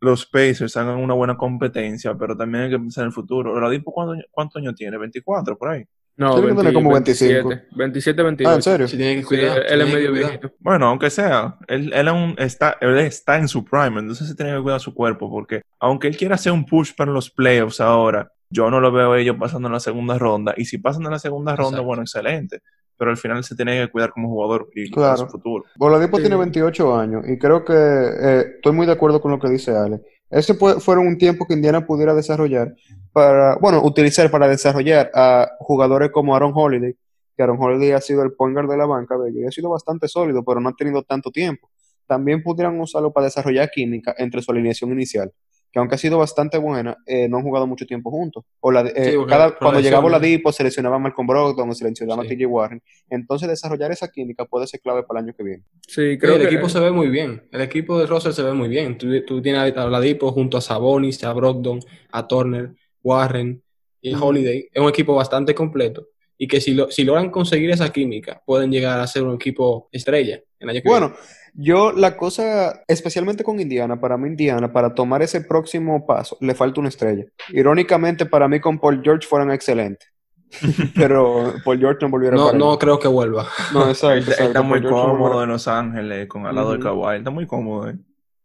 los 0.00 0.26
Pacers 0.26 0.76
hagan 0.76 0.98
una 0.98 1.14
buena 1.14 1.36
competencia, 1.36 2.14
pero 2.14 2.36
también 2.36 2.64
hay 2.64 2.70
que 2.70 2.78
pensar 2.78 3.02
en 3.02 3.08
el 3.08 3.12
futuro. 3.12 3.52
¿Oladipo 3.52 3.92
cuántos 3.92 4.18
cuánto 4.32 4.58
años 4.58 4.74
tiene? 4.74 4.98
¿24 4.98 5.56
por 5.56 5.68
ahí? 5.70 5.84
No, 6.16 6.34
tiene 6.34 6.50
que 6.50 6.56
tener 6.56 6.72
como 6.74 6.92
25. 6.92 7.52
27, 7.74 8.22
28. 8.22 8.50
Ah, 8.50 8.54
¿en 8.54 8.62
serio? 8.62 8.88
Sí, 8.88 8.96
tiene 8.96 9.16
que 9.16 9.24
cuidar. 9.24 9.64
él 9.66 9.80
es 9.80 9.94
medio 9.94 10.12
viejito. 10.12 10.52
Bueno, 10.58 10.88
aunque 10.88 11.10
sea, 11.10 11.56
él, 11.68 11.92
él, 11.94 12.08
aún 12.08 12.34
está, 12.38 12.76
él 12.80 12.98
está 12.98 13.38
en 13.38 13.48
su 13.48 13.64
prime, 13.64 14.00
entonces 14.00 14.28
se 14.28 14.34
tiene 14.34 14.54
que 14.54 14.62
cuidar 14.62 14.80
su 14.80 14.94
cuerpo, 14.94 15.30
porque 15.30 15.62
aunque 15.80 16.08
él 16.08 16.16
quiera 16.16 16.34
hacer 16.34 16.52
un 16.52 16.66
push 16.66 16.94
para 16.94 17.10
los 17.10 17.30
playoffs 17.30 17.80
ahora, 17.80 18.30
yo 18.52 18.70
no 18.70 18.80
lo 18.80 18.92
veo 18.92 19.12
a 19.12 19.18
ellos 19.18 19.36
pasando 19.38 19.68
en 19.68 19.72
la 19.72 19.80
segunda 19.80 20.18
ronda. 20.18 20.54
Y 20.56 20.66
si 20.66 20.78
pasan 20.78 21.04
en 21.04 21.12
la 21.12 21.18
segunda 21.18 21.56
ronda, 21.56 21.80
bueno, 21.80 22.02
excelente. 22.02 22.60
Pero 22.98 23.10
al 23.10 23.16
final 23.16 23.42
se 23.42 23.56
tiene 23.56 23.80
que 23.80 23.90
cuidar 23.90 24.10
como 24.10 24.28
jugador 24.28 24.68
y 24.74 24.90
claro. 24.90 25.16
su 25.16 25.26
futuro. 25.26 25.64
Boladipo 25.76 26.18
tiene 26.18 26.36
28 26.36 26.94
años 26.94 27.24
y 27.26 27.38
creo 27.38 27.64
que 27.64 27.72
eh, 27.74 28.44
estoy 28.56 28.72
muy 28.72 28.86
de 28.86 28.92
acuerdo 28.92 29.20
con 29.20 29.32
lo 29.32 29.40
que 29.40 29.48
dice 29.48 29.74
Ale. 29.74 30.00
Ese 30.32 30.54
fue, 30.54 30.80
fueron 30.80 31.06
un 31.06 31.18
tiempo 31.18 31.46
que 31.46 31.54
Indiana 31.54 31.86
pudiera 31.86 32.14
desarrollar 32.14 32.74
para, 33.12 33.56
bueno, 33.56 33.82
utilizar 33.84 34.30
para 34.30 34.48
desarrollar 34.48 35.10
a 35.14 35.50
jugadores 35.60 36.10
como 36.10 36.34
Aaron 36.34 36.52
Holiday, 36.54 36.96
que 37.36 37.42
Aaron 37.42 37.58
Holiday 37.60 37.92
ha 37.92 38.00
sido 38.00 38.22
el 38.22 38.32
point 38.32 38.56
de 38.56 38.76
la 38.76 38.86
banca 38.86 39.14
ha 39.14 39.50
sido 39.50 39.68
bastante 39.68 40.08
sólido, 40.08 40.42
pero 40.42 40.60
no 40.60 40.70
ha 40.70 40.74
tenido 40.74 41.02
tanto 41.02 41.30
tiempo. 41.30 41.70
También 42.06 42.42
pudieran 42.42 42.80
usarlo 42.80 43.12
para 43.12 43.26
desarrollar 43.26 43.70
química 43.70 44.14
entre 44.16 44.42
su 44.42 44.50
alineación 44.50 44.90
inicial 44.90 45.32
que 45.72 45.78
aunque 45.78 45.94
ha 45.94 45.98
sido 45.98 46.18
bastante 46.18 46.58
buena, 46.58 46.98
eh, 47.06 47.28
no 47.28 47.38
han 47.38 47.42
jugado 47.42 47.66
mucho 47.66 47.86
tiempo 47.86 48.10
juntos. 48.10 48.44
O 48.60 48.70
la, 48.70 48.82
eh, 48.94 49.16
cuando 49.58 49.80
llegaba 49.80 50.10
la 50.10 50.20
Dipo, 50.20 50.52
seleccionaba 50.52 50.96
a 50.96 50.98
Malcolm 50.98 51.26
Brogdon 51.26 51.70
o 51.70 51.74
seleccionaba 51.74 52.22
a 52.22 52.26
TJ 52.26 52.46
Warren. 52.46 52.82
Entonces, 53.08 53.48
desarrollar 53.48 53.90
esa 53.90 54.08
química 54.08 54.44
puede 54.44 54.66
ser 54.66 54.80
clave 54.80 55.02
para 55.02 55.20
el 55.20 55.26
año 55.26 55.34
que 55.34 55.42
viene. 55.42 55.64
Sí, 55.88 56.18
creo 56.18 56.36
que 56.36 56.42
el 56.42 56.46
equipo 56.48 56.68
se 56.68 56.78
ve 56.78 56.90
muy 56.90 57.08
bien. 57.08 57.48
El 57.50 57.62
equipo 57.62 57.98
de 57.98 58.06
Russell 58.06 58.32
se 58.32 58.42
ve 58.42 58.52
muy 58.52 58.68
bien. 58.68 58.98
Tú, 58.98 59.40
tienes 59.40 59.74
a 59.76 60.00
Dipo 60.00 60.30
junto 60.30 60.58
a 60.58 60.60
Sabonis, 60.60 61.24
a 61.24 61.32
Brogdon, 61.32 61.80
a 62.10 62.28
Turner, 62.28 62.74
Warren 63.02 63.62
y 64.02 64.14
Holiday. 64.14 64.68
Es 64.70 64.82
un 64.82 64.90
equipo 64.90 65.14
bastante 65.14 65.54
completo 65.54 66.08
y 66.36 66.48
que 66.48 66.60
si, 66.60 66.74
lo, 66.74 66.90
si 66.90 67.04
logran 67.04 67.30
conseguir 67.30 67.70
esa 67.70 67.92
química, 67.92 68.42
pueden 68.44 68.70
llegar 68.70 69.00
a 69.00 69.06
ser 69.06 69.22
un 69.22 69.36
equipo 69.36 69.88
estrella 69.92 70.34
en 70.58 70.68
el 70.68 70.70
año 70.70 70.82
que 70.82 70.88
bueno, 70.88 71.14
yo 71.54 71.92
la 71.92 72.16
cosa, 72.16 72.82
especialmente 72.88 73.44
con 73.44 73.60
Indiana, 73.60 74.00
para 74.00 74.16
mí 74.16 74.28
Indiana, 74.28 74.72
para 74.72 74.94
tomar 74.94 75.22
ese 75.22 75.42
próximo 75.42 76.06
paso, 76.06 76.36
le 76.40 76.54
falta 76.54 76.80
una 76.80 76.88
estrella. 76.88 77.24
Irónicamente, 77.50 78.26
para 78.26 78.48
mí 78.48 78.60
con 78.60 78.78
Paul 78.78 79.02
George 79.02 79.26
fueron 79.26 79.50
excelentes. 79.52 80.08
Pero 80.94 81.54
Paul 81.64 81.78
George 81.78 81.98
no 82.02 82.10
volviera 82.10 82.36
no, 82.36 82.52
No 82.52 82.78
creo 82.78 82.98
que 82.98 83.08
vuelva. 83.08 83.48
No, 83.72 83.88
exacto. 83.88 84.32
Está, 84.32 84.62
muy 84.62 84.82
cómodo 84.82 85.42
en 85.42 85.48
Los 85.50 85.66
Ángeles, 85.68 86.28
con 86.28 86.46
al 86.46 86.54
lado 86.54 86.72
de 86.72 86.78
Kawhi. 86.78 87.18
Está 87.18 87.30
muy 87.30 87.46
cómodo. 87.46 87.90
Eh. 87.90 87.96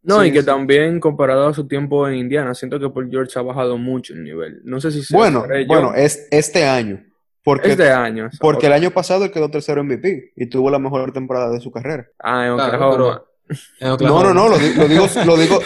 No, 0.04 0.24
y 0.24 0.32
que 0.32 0.44
también 0.44 1.00
comparado 1.00 1.48
a 1.48 1.54
su 1.54 1.68
tiempo 1.68 2.08
en 2.08 2.16
Indiana, 2.16 2.54
siento 2.54 2.80
que 2.80 2.90
Paul 2.90 3.10
George 3.10 3.38
ha 3.38 3.42
bajado 3.42 3.78
mucho 3.78 4.14
el 4.14 4.24
nivel. 4.24 4.62
No 4.64 4.80
sé 4.80 4.92
si 4.92 5.14
Bueno, 5.14 5.46
bueno, 5.68 5.94
es 5.94 6.28
este 6.32 6.66
año. 6.66 7.04
Porque, 7.48 7.72
este 7.72 7.90
año. 7.90 8.30
Porque 8.42 8.68
el 8.68 8.74
año 8.74 8.92
pasado 8.92 9.24
él 9.24 9.32
quedó 9.32 9.50
tercero 9.50 9.82
MVP 9.82 10.34
y 10.36 10.48
tuvo 10.48 10.70
la 10.70 10.80
mejor 10.80 11.14
temporada 11.14 11.50
de 11.50 11.62
su 11.62 11.72
carrera. 11.72 12.06
Ah, 12.20 12.46
en 12.46 12.52
Oklahoma. 12.52 13.24
No, 13.80 13.98
no, 14.22 14.34
no, 14.34 14.50
lo, 14.50 14.58
digo, 14.58 14.82
lo 15.26 15.38
digo, 15.38 15.60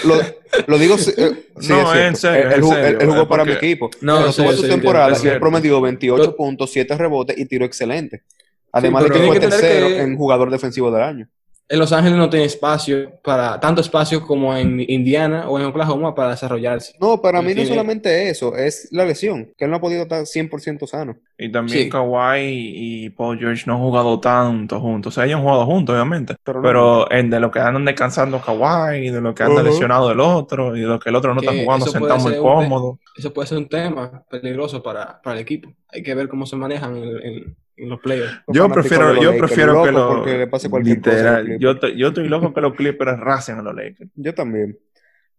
lo, 0.67 0.77
digo, 0.77 0.95
eh, 1.17 1.47
no, 1.67 1.95
en 1.95 2.15
serio, 2.15 2.51
él, 2.51 2.61
jugó 3.07 3.27
para 3.27 3.43
mi 3.43 3.53
equipo. 3.53 3.89
No, 3.99 4.19
pero 4.19 4.31
tuvo 4.31 4.51
su 4.51 4.67
temporada 4.67 5.17
y 5.23 5.27
él 5.27 5.39
promedió 5.39 5.81
28 5.81 6.35
puntos, 6.35 6.69
7 6.71 6.95
rebotes 6.95 7.35
y 7.39 7.47
tiró 7.47 7.65
excelente. 7.65 8.25
Además 8.71 9.05
de 9.05 9.09
que 9.09 9.19
fue 9.19 9.39
tercero 9.39 9.87
en 9.87 10.15
jugador 10.15 10.51
defensivo 10.51 10.91
del 10.91 11.01
año 11.01 11.29
en 11.71 11.79
Los 11.79 11.93
Ángeles 11.93 12.17
no 12.17 12.29
tiene 12.29 12.45
espacio 12.45 13.13
para 13.23 13.57
tanto 13.57 13.79
espacio 13.79 14.21
como 14.27 14.53
en 14.57 14.83
Indiana 14.89 15.47
o 15.47 15.57
en 15.57 15.65
Oklahoma 15.65 16.13
para 16.13 16.31
desarrollarse. 16.31 16.95
No, 16.99 17.21
para 17.21 17.41
mí 17.41 17.55
no 17.55 17.65
solamente 17.65 18.29
eso, 18.29 18.57
es 18.57 18.89
la 18.91 19.05
lesión, 19.05 19.53
que 19.57 19.63
él 19.63 19.71
no 19.71 19.77
ha 19.77 19.81
podido 19.81 20.01
estar 20.01 20.21
100% 20.23 20.85
sano. 20.85 21.15
Y 21.37 21.49
también 21.49 21.89
Kawhi 21.89 22.73
y 22.75 23.09
Paul 23.11 23.39
George 23.39 23.63
no 23.67 23.75
han 23.75 23.79
jugado 23.79 24.19
tanto 24.19 24.81
juntos. 24.81 25.13
O 25.13 25.15
sea, 25.15 25.25
ellos 25.25 25.37
han 25.37 25.43
jugado 25.43 25.65
juntos, 25.65 25.93
obviamente. 25.93 26.35
Pero, 26.43 27.09
en 27.09 27.29
de 27.29 27.39
lo 27.39 27.49
que 27.49 27.59
andan 27.59 27.85
descansando 27.85 28.41
Kawhi, 28.41 29.07
y 29.07 29.09
de 29.09 29.21
lo 29.21 29.33
que 29.33 29.43
anda 29.43 29.63
lesionado 29.63 30.11
el 30.11 30.19
otro, 30.19 30.75
y 30.75 30.81
de 30.81 30.87
lo 30.87 30.99
que 30.99 31.09
el 31.09 31.15
otro 31.15 31.33
no 31.33 31.39
está 31.39 31.53
jugando 31.53 31.85
sentado 31.85 32.19
muy 32.19 32.35
cómodo. 32.35 32.99
Eso 33.15 33.31
puede 33.31 33.47
ser 33.47 33.59
un 33.59 33.69
tema 33.69 34.25
peligroso 34.29 34.83
para, 34.83 35.21
para 35.21 35.37
el 35.37 35.41
equipo. 35.41 35.71
Hay 35.87 36.03
que 36.03 36.13
ver 36.15 36.27
cómo 36.27 36.45
se 36.45 36.57
manejan 36.57 36.97
en 36.97 37.55
los 37.89 37.99
players. 37.99 38.31
Yo 38.47 38.69
prefiero, 38.69 39.21
yo 39.21 39.37
prefiero 39.37 39.83
que 39.83 39.91
lo 39.91 40.79
literal, 40.79 41.57
yo, 41.59 41.79
yo 41.95 42.07
estoy 42.07 42.27
loco 42.27 42.53
que 42.53 42.61
los 42.61 42.73
Clippers 42.73 43.19
racen 43.19 43.59
a 43.59 43.61
los 43.61 43.75
Lakers. 43.75 44.09
Yo 44.15 44.33
también. 44.33 44.77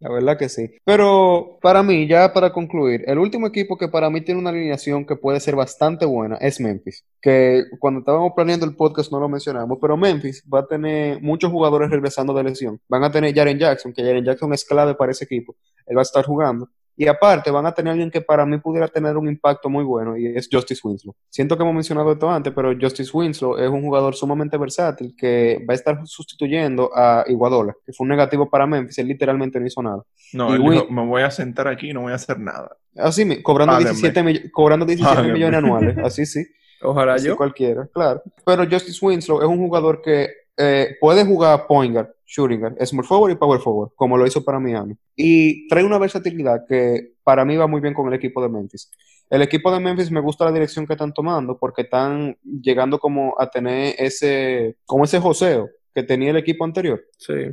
La 0.03 0.11
verdad 0.11 0.37
que 0.37 0.49
sí. 0.49 0.69
Pero 0.83 1.59
para 1.61 1.81
mí, 1.81 2.07
ya 2.07 2.33
para 2.33 2.51
concluir, 2.51 3.05
el 3.07 3.17
último 3.19 3.47
equipo 3.47 3.77
que 3.77 3.87
para 3.87 4.09
mí 4.09 4.19
tiene 4.19 4.41
una 4.41 4.49
alineación 4.49 5.05
que 5.05 5.15
puede 5.15 5.39
ser 5.39 5.55
bastante 5.55 6.05
buena 6.05 6.35
es 6.41 6.59
Memphis. 6.59 7.05
Que 7.21 7.63
cuando 7.79 8.01
estábamos 8.01 8.33
planeando 8.35 8.65
el 8.65 8.75
podcast 8.75 9.13
no 9.13 9.21
lo 9.21 9.29
mencionamos, 9.29 9.77
pero 9.79 9.95
Memphis 9.95 10.43
va 10.53 10.59
a 10.59 10.67
tener 10.67 11.21
muchos 11.21 11.49
jugadores 11.49 11.89
regresando 11.89 12.33
de 12.33 12.43
lesión. 12.43 12.81
Van 12.89 13.05
a 13.05 13.11
tener 13.11 13.33
Jaren 13.33 13.57
Jackson, 13.57 13.93
que 13.93 14.03
Jaren 14.03 14.25
Jackson 14.25 14.51
es 14.53 14.65
clave 14.65 14.93
para 14.93 15.13
ese 15.13 15.23
equipo. 15.23 15.55
Él 15.85 15.95
va 15.95 16.01
a 16.01 16.03
estar 16.03 16.25
jugando. 16.25 16.69
Y 16.95 17.07
aparte, 17.07 17.49
van 17.49 17.65
a 17.65 17.73
tener 17.73 17.91
alguien 17.91 18.11
que 18.11 18.21
para 18.21 18.45
mí 18.45 18.57
pudiera 18.59 18.87
tener 18.87 19.17
un 19.17 19.27
impacto 19.27 19.69
muy 19.69 19.83
bueno 19.83 20.15
y 20.15 20.27
es 20.27 20.47
Justice 20.51 20.81
Winslow. 20.83 21.15
Siento 21.29 21.57
que 21.57 21.63
hemos 21.63 21.73
mencionado 21.73 22.11
esto 22.11 22.29
antes, 22.29 22.53
pero 22.53 22.73
Justice 22.79 23.09
Winslow 23.13 23.57
es 23.57 23.69
un 23.69 23.81
jugador 23.81 24.15
sumamente 24.15 24.57
versátil 24.57 25.15
que 25.17 25.63
va 25.67 25.73
a 25.73 25.75
estar 25.75 25.99
sustituyendo 26.05 26.91
a 26.95 27.23
Iguadola, 27.27 27.73
que 27.85 27.93
fue 27.93 28.05
un 28.05 28.09
negativo 28.09 28.49
para 28.49 28.67
Memphis, 28.67 28.99
él 28.99 29.07
literalmente 29.07 29.59
no 29.59 29.65
hizo 29.65 29.81
nada. 29.81 30.03
No, 30.33 30.49
me 30.49 31.05
voy 31.05 31.23
a 31.23 31.31
sentar 31.31 31.67
aquí 31.67 31.89
y 31.89 31.93
no 31.93 32.01
voy 32.01 32.11
a 32.11 32.15
hacer 32.15 32.39
nada. 32.39 32.75
Así, 32.95 33.41
cobrando 33.41 33.77
17, 33.77 34.51
cobrando 34.51 34.85
17 34.85 35.33
millones 35.33 35.57
anuales, 35.57 35.97
así 36.03 36.25
sí. 36.25 36.45
Ojalá 36.81 37.17
yo. 37.17 37.37
Cualquiera, 37.37 37.87
claro. 37.93 38.21
Pero 38.45 38.69
Justice 38.69 39.03
Winslow 39.03 39.41
es 39.41 39.47
un 39.47 39.57
jugador 39.57 40.01
que 40.01 40.27
eh, 40.57 40.97
puede 40.99 41.25
jugar 41.25 41.65
point 41.65 41.93
guard, 41.93 42.09
shooting 42.33 42.59
guard, 42.59 42.85
small 42.85 43.05
forward 43.05 43.31
y 43.31 43.35
power 43.35 43.59
forward, 43.59 43.91
como 43.95 44.17
lo 44.17 44.25
hizo 44.25 44.43
para 44.43 44.59
Miami. 44.59 44.95
Y 45.15 45.67
trae 45.67 45.83
una 45.83 45.99
versatilidad 45.99 46.65
que 46.67 47.13
para 47.23 47.45
mí 47.45 47.55
va 47.55 47.67
muy 47.67 47.79
bien 47.79 47.93
con 47.93 48.07
el 48.07 48.13
equipo 48.13 48.41
de 48.41 48.49
Memphis. 48.49 48.89
El 49.29 49.41
equipo 49.41 49.71
de 49.71 49.79
Memphis 49.79 50.11
me 50.11 50.19
gusta 50.19 50.45
la 50.45 50.51
dirección 50.51 50.85
que 50.85 50.93
están 50.93 51.13
tomando 51.13 51.57
porque 51.57 51.83
están 51.83 52.37
llegando 52.43 52.99
como 52.99 53.35
a 53.39 53.49
tener 53.49 53.95
ese, 53.97 54.77
como 54.85 55.05
ese 55.05 55.19
joseo 55.19 55.69
que 55.93 56.03
tenía 56.03 56.31
el 56.31 56.37
equipo 56.37 56.65
anterior. 56.65 57.03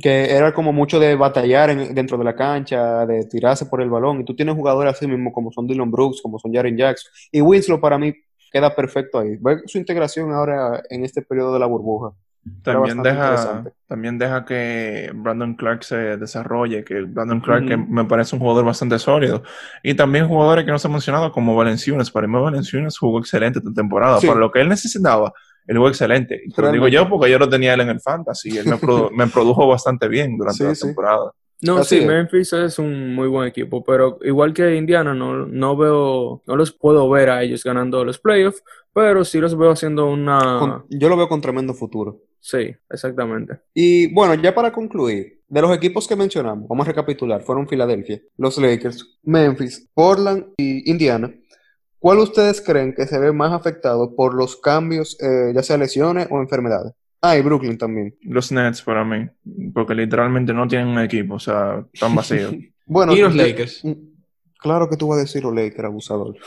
Que 0.01 0.31
era 0.31 0.53
como 0.53 0.73
mucho 0.73 0.99
de 0.99 1.15
batallar 1.15 1.75
dentro 1.93 2.17
de 2.17 2.23
la 2.23 2.35
cancha, 2.35 3.05
de 3.05 3.25
tirarse 3.25 3.67
por 3.67 3.81
el 3.81 3.89
balón. 3.89 4.21
Y 4.21 4.25
tú 4.25 4.35
tienes 4.35 4.55
jugadores 4.55 4.93
así 4.93 5.07
mismo 5.07 5.31
como 5.31 5.51
son 5.51 5.67
Dylan 5.67 5.91
Brooks, 5.91 6.21
como 6.21 6.39
son 6.39 6.51
Jaren 6.51 6.75
Jackson. 6.75 7.11
Y 7.31 7.41
Winslow 7.41 7.79
para 7.79 7.99
mí 7.99 8.13
queda 8.51 8.75
perfecto 8.75 9.19
ahí. 9.19 9.37
Ve 9.39 9.61
su 9.65 9.77
integración 9.77 10.31
ahora 10.31 10.81
en 10.89 11.05
este 11.05 11.21
periodo 11.21 11.53
de 11.53 11.59
la 11.59 11.67
burbuja. 11.67 12.13
También 12.63 13.03
deja, 13.03 13.63
también 13.87 14.17
deja 14.17 14.45
que 14.45 15.11
Brandon 15.13 15.53
Clark 15.53 15.83
se 15.83 16.17
desarrolle, 16.17 16.83
que 16.83 17.01
Brandon 17.01 17.39
Clark 17.39 17.65
me 17.87 18.05
parece 18.05 18.35
un 18.35 18.41
jugador 18.41 18.65
bastante 18.65 18.97
sólido. 18.97 19.43
Y 19.83 19.93
también 19.93 20.27
jugadores 20.27 20.65
que 20.65 20.71
no 20.71 20.79
se 20.79 20.87
han 20.87 20.93
mencionado 20.93 21.31
como 21.31 21.55
Valenciunas. 21.55 22.09
Para 22.09 22.27
mí 22.27 22.33
Valenciunas 22.33 22.97
jugó 22.97 23.19
excelente 23.19 23.59
esta 23.59 23.71
temporada. 23.73 24.19
Para 24.19 24.39
lo 24.39 24.51
que 24.51 24.61
él 24.61 24.69
necesitaba, 24.69 25.31
él 25.67 25.77
jugó 25.77 25.89
excelente. 25.89 26.41
Lo 26.57 26.71
digo 26.71 26.87
yo 26.87 27.07
porque 27.07 27.29
yo 27.29 27.37
lo 27.37 27.47
tenía 27.47 27.75
él 27.75 27.81
en 27.81 27.89
el 27.89 28.01
Fantasy. 28.01 28.57
Él 28.57 28.65
me, 29.11 29.27
produjo 29.27 29.67
bastante 29.67 30.07
bien 30.07 30.35
durante 30.35 30.63
la 30.63 30.73
temporada. 30.73 31.31
No, 31.61 31.83
sí, 31.83 32.01
Memphis 32.01 32.53
es 32.53 32.79
un 32.79 33.13
muy 33.13 33.27
buen 33.27 33.47
equipo, 33.47 33.83
pero 33.83 34.17
igual 34.23 34.53
que 34.53 34.75
Indiana, 34.75 35.13
no, 35.13 35.45
no 35.45 35.77
veo, 35.77 36.41
no 36.45 36.55
los 36.55 36.71
puedo 36.71 37.07
ver 37.09 37.29
a 37.29 37.43
ellos 37.43 37.63
ganando 37.63 38.03
los 38.03 38.17
playoffs, 38.17 38.63
pero 38.93 39.23
sí 39.23 39.39
los 39.39 39.55
veo 39.55 39.71
haciendo 39.71 40.07
una... 40.07 40.83
yo 40.89 41.09
lo 41.09 41.17
veo 41.17 41.29
con 41.29 41.41
tremendo 41.41 41.73
futuro. 41.73 42.19
Sí, 42.39 42.75
exactamente. 42.89 43.59
Y 43.73 44.11
bueno, 44.13 44.33
ya 44.33 44.55
para 44.55 44.71
concluir, 44.71 45.41
de 45.47 45.61
los 45.61 45.75
equipos 45.75 46.07
que 46.07 46.15
mencionamos, 46.15 46.67
vamos 46.67 46.87
a 46.87 46.89
recapitular, 46.89 47.43
fueron 47.43 47.67
Filadelfia, 47.67 48.19
los 48.37 48.57
Lakers, 48.57 49.19
Memphis, 49.23 49.87
Portland 49.93 50.47
y 50.57 50.89
Indiana. 50.89 51.31
¿Cuál 51.99 52.17
ustedes 52.17 52.61
creen 52.61 52.95
que 52.95 53.05
se 53.05 53.19
ve 53.19 53.31
más 53.31 53.53
afectado 53.53 54.15
por 54.15 54.33
los 54.33 54.57
cambios, 54.57 55.15
eh, 55.21 55.51
ya 55.53 55.61
sea 55.61 55.77
lesiones 55.77 56.27
o 56.31 56.39
enfermedades? 56.39 56.93
Ah, 57.21 57.37
y 57.37 57.41
Brooklyn 57.41 57.77
también. 57.77 58.15
Los 58.21 58.51
Nets 58.51 58.81
para 58.81 59.05
mí, 59.05 59.27
porque 59.73 59.93
literalmente 59.93 60.53
no 60.53 60.67
tienen 60.67 60.87
un 60.87 60.99
equipo, 60.99 61.35
o 61.35 61.39
sea, 61.39 61.85
están 61.93 62.15
vacíos. 62.15 62.53
bueno, 62.85 63.13
y 63.13 63.21
los 63.21 63.35
Lakers. 63.35 63.85
Mm, 63.85 63.93
claro 64.57 64.89
que 64.89 64.97
tú 64.97 65.07
vas 65.07 65.19
a 65.19 65.21
decir 65.21 65.43
los 65.43 65.53
Lakers, 65.53 65.85
abusador. 65.85 66.35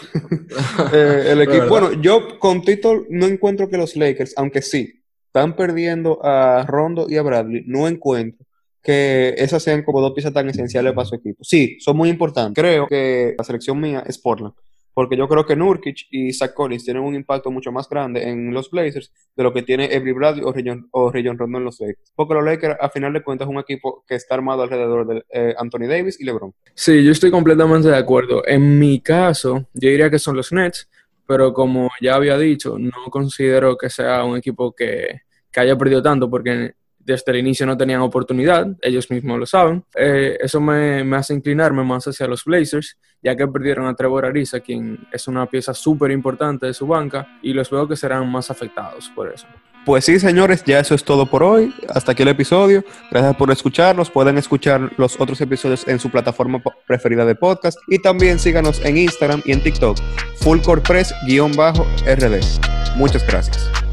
Eh, 0.92 1.26
el 1.28 1.42
equipo, 1.42 1.68
bueno, 1.68 1.92
yo 1.92 2.38
con 2.38 2.62
Tito 2.62 3.04
no 3.08 3.26
encuentro 3.26 3.68
que 3.68 3.76
los 3.76 3.96
Lakers, 3.96 4.34
aunque 4.36 4.62
sí, 4.62 5.02
están 5.26 5.54
perdiendo 5.56 6.24
a 6.24 6.64
Rondo 6.66 7.06
y 7.08 7.16
a 7.16 7.22
Bradley, 7.22 7.64
no 7.66 7.88
encuentro 7.88 8.44
que 8.84 9.34
esas 9.38 9.62
sean 9.62 9.82
como 9.82 10.00
dos 10.00 10.12
piezas 10.12 10.32
tan 10.32 10.48
esenciales 10.48 10.92
para 10.92 11.06
su 11.06 11.14
equipo. 11.14 11.42
Sí, 11.42 11.78
son 11.80 11.96
muy 11.96 12.10
importantes. 12.10 12.62
Creo 12.62 12.86
que 12.86 13.34
la 13.36 13.42
selección 13.42 13.80
mía 13.80 14.04
es 14.06 14.18
Portland, 14.18 14.54
porque 14.94 15.16
yo 15.16 15.28
creo 15.28 15.44
que 15.44 15.56
Nurkic 15.56 16.06
y 16.10 16.32
Zach 16.32 16.54
Collins 16.54 16.84
tienen 16.84 17.02
un 17.02 17.14
impacto 17.14 17.50
mucho 17.50 17.72
más 17.72 17.88
grande 17.88 18.28
en 18.28 18.54
los 18.54 18.70
Blazers 18.70 19.12
de 19.36 19.42
lo 19.42 19.52
que 19.52 19.62
tiene 19.62 19.92
Every 19.92 20.12
Bradley 20.12 20.44
o 20.44 20.52
Rayon, 20.52 20.88
o 20.92 21.10
Rondo 21.10 21.58
en 21.58 21.64
los 21.64 21.80
Lakers. 21.80 22.12
Porque 22.14 22.34
los 22.34 22.44
Lakers, 22.44 22.76
a 22.80 22.88
final 22.88 23.12
de 23.12 23.22
cuentas, 23.22 23.46
es 23.48 23.52
un 23.52 23.60
equipo 23.60 24.04
que 24.06 24.14
está 24.14 24.36
armado 24.36 24.62
alrededor 24.62 25.06
de 25.06 25.24
eh, 25.30 25.54
Anthony 25.58 25.88
Davis 25.88 26.20
y 26.20 26.24
LeBron. 26.24 26.54
Sí, 26.74 27.04
yo 27.04 27.12
estoy 27.12 27.30
completamente 27.30 27.88
de 27.88 27.96
acuerdo. 27.96 28.46
En 28.46 28.78
mi 28.78 29.00
caso, 29.00 29.68
yo 29.74 29.90
diría 29.90 30.08
que 30.08 30.18
son 30.18 30.36
los 30.36 30.52
Nets, 30.52 30.88
pero 31.26 31.52
como 31.52 31.90
ya 32.00 32.14
había 32.14 32.38
dicho, 32.38 32.76
no 32.78 32.92
considero 33.10 33.76
que 33.76 33.90
sea 33.90 34.24
un 34.24 34.36
equipo 34.36 34.74
que, 34.74 35.22
haya 35.56 35.78
perdido 35.78 36.02
tanto 36.02 36.28
porque 36.28 36.72
desde 36.98 37.30
el 37.30 37.38
inicio 37.38 37.64
no 37.64 37.76
tenían 37.76 38.00
oportunidad, 38.00 38.66
ellos 38.82 39.08
mismos 39.08 39.38
lo 39.38 39.46
saben. 39.46 39.84
Eh, 39.94 40.36
eso 40.40 40.60
me, 40.60 41.00
hace 41.14 41.34
inclinarme 41.34 41.84
más 41.84 42.08
hacia 42.08 42.26
los 42.26 42.44
Blazers, 42.44 42.98
ya 43.24 43.34
que 43.34 43.48
perdieron 43.48 43.86
a 43.86 43.94
Trevor 43.94 44.26
Ariza, 44.26 44.60
quien 44.60 44.98
es 45.10 45.26
una 45.26 45.46
pieza 45.46 45.72
súper 45.72 46.10
importante 46.10 46.66
de 46.66 46.74
su 46.74 46.86
banca, 46.86 47.38
y 47.42 47.54
los 47.54 47.70
veo 47.70 47.88
que 47.88 47.96
serán 47.96 48.30
más 48.30 48.50
afectados 48.50 49.10
por 49.14 49.32
eso. 49.32 49.46
Pues 49.84 50.06
sí, 50.06 50.18
señores, 50.18 50.64
ya 50.64 50.80
eso 50.80 50.94
es 50.94 51.04
todo 51.04 51.26
por 51.26 51.42
hoy. 51.42 51.74
Hasta 51.90 52.12
aquí 52.12 52.22
el 52.22 52.28
episodio. 52.28 52.82
Gracias 53.10 53.36
por 53.36 53.50
escucharnos. 53.50 54.10
Pueden 54.10 54.38
escuchar 54.38 54.90
los 54.96 55.20
otros 55.20 55.38
episodios 55.42 55.86
en 55.86 55.98
su 55.98 56.10
plataforma 56.10 56.62
preferida 56.86 57.26
de 57.26 57.34
podcast. 57.34 57.78
Y 57.88 57.98
también 57.98 58.38
síganos 58.38 58.82
en 58.82 58.96
Instagram 58.96 59.42
y 59.44 59.52
en 59.52 59.62
TikTok. 59.62 59.98
fullcorepress-rd. 60.40 62.96
Muchas 62.96 63.26
gracias. 63.26 63.83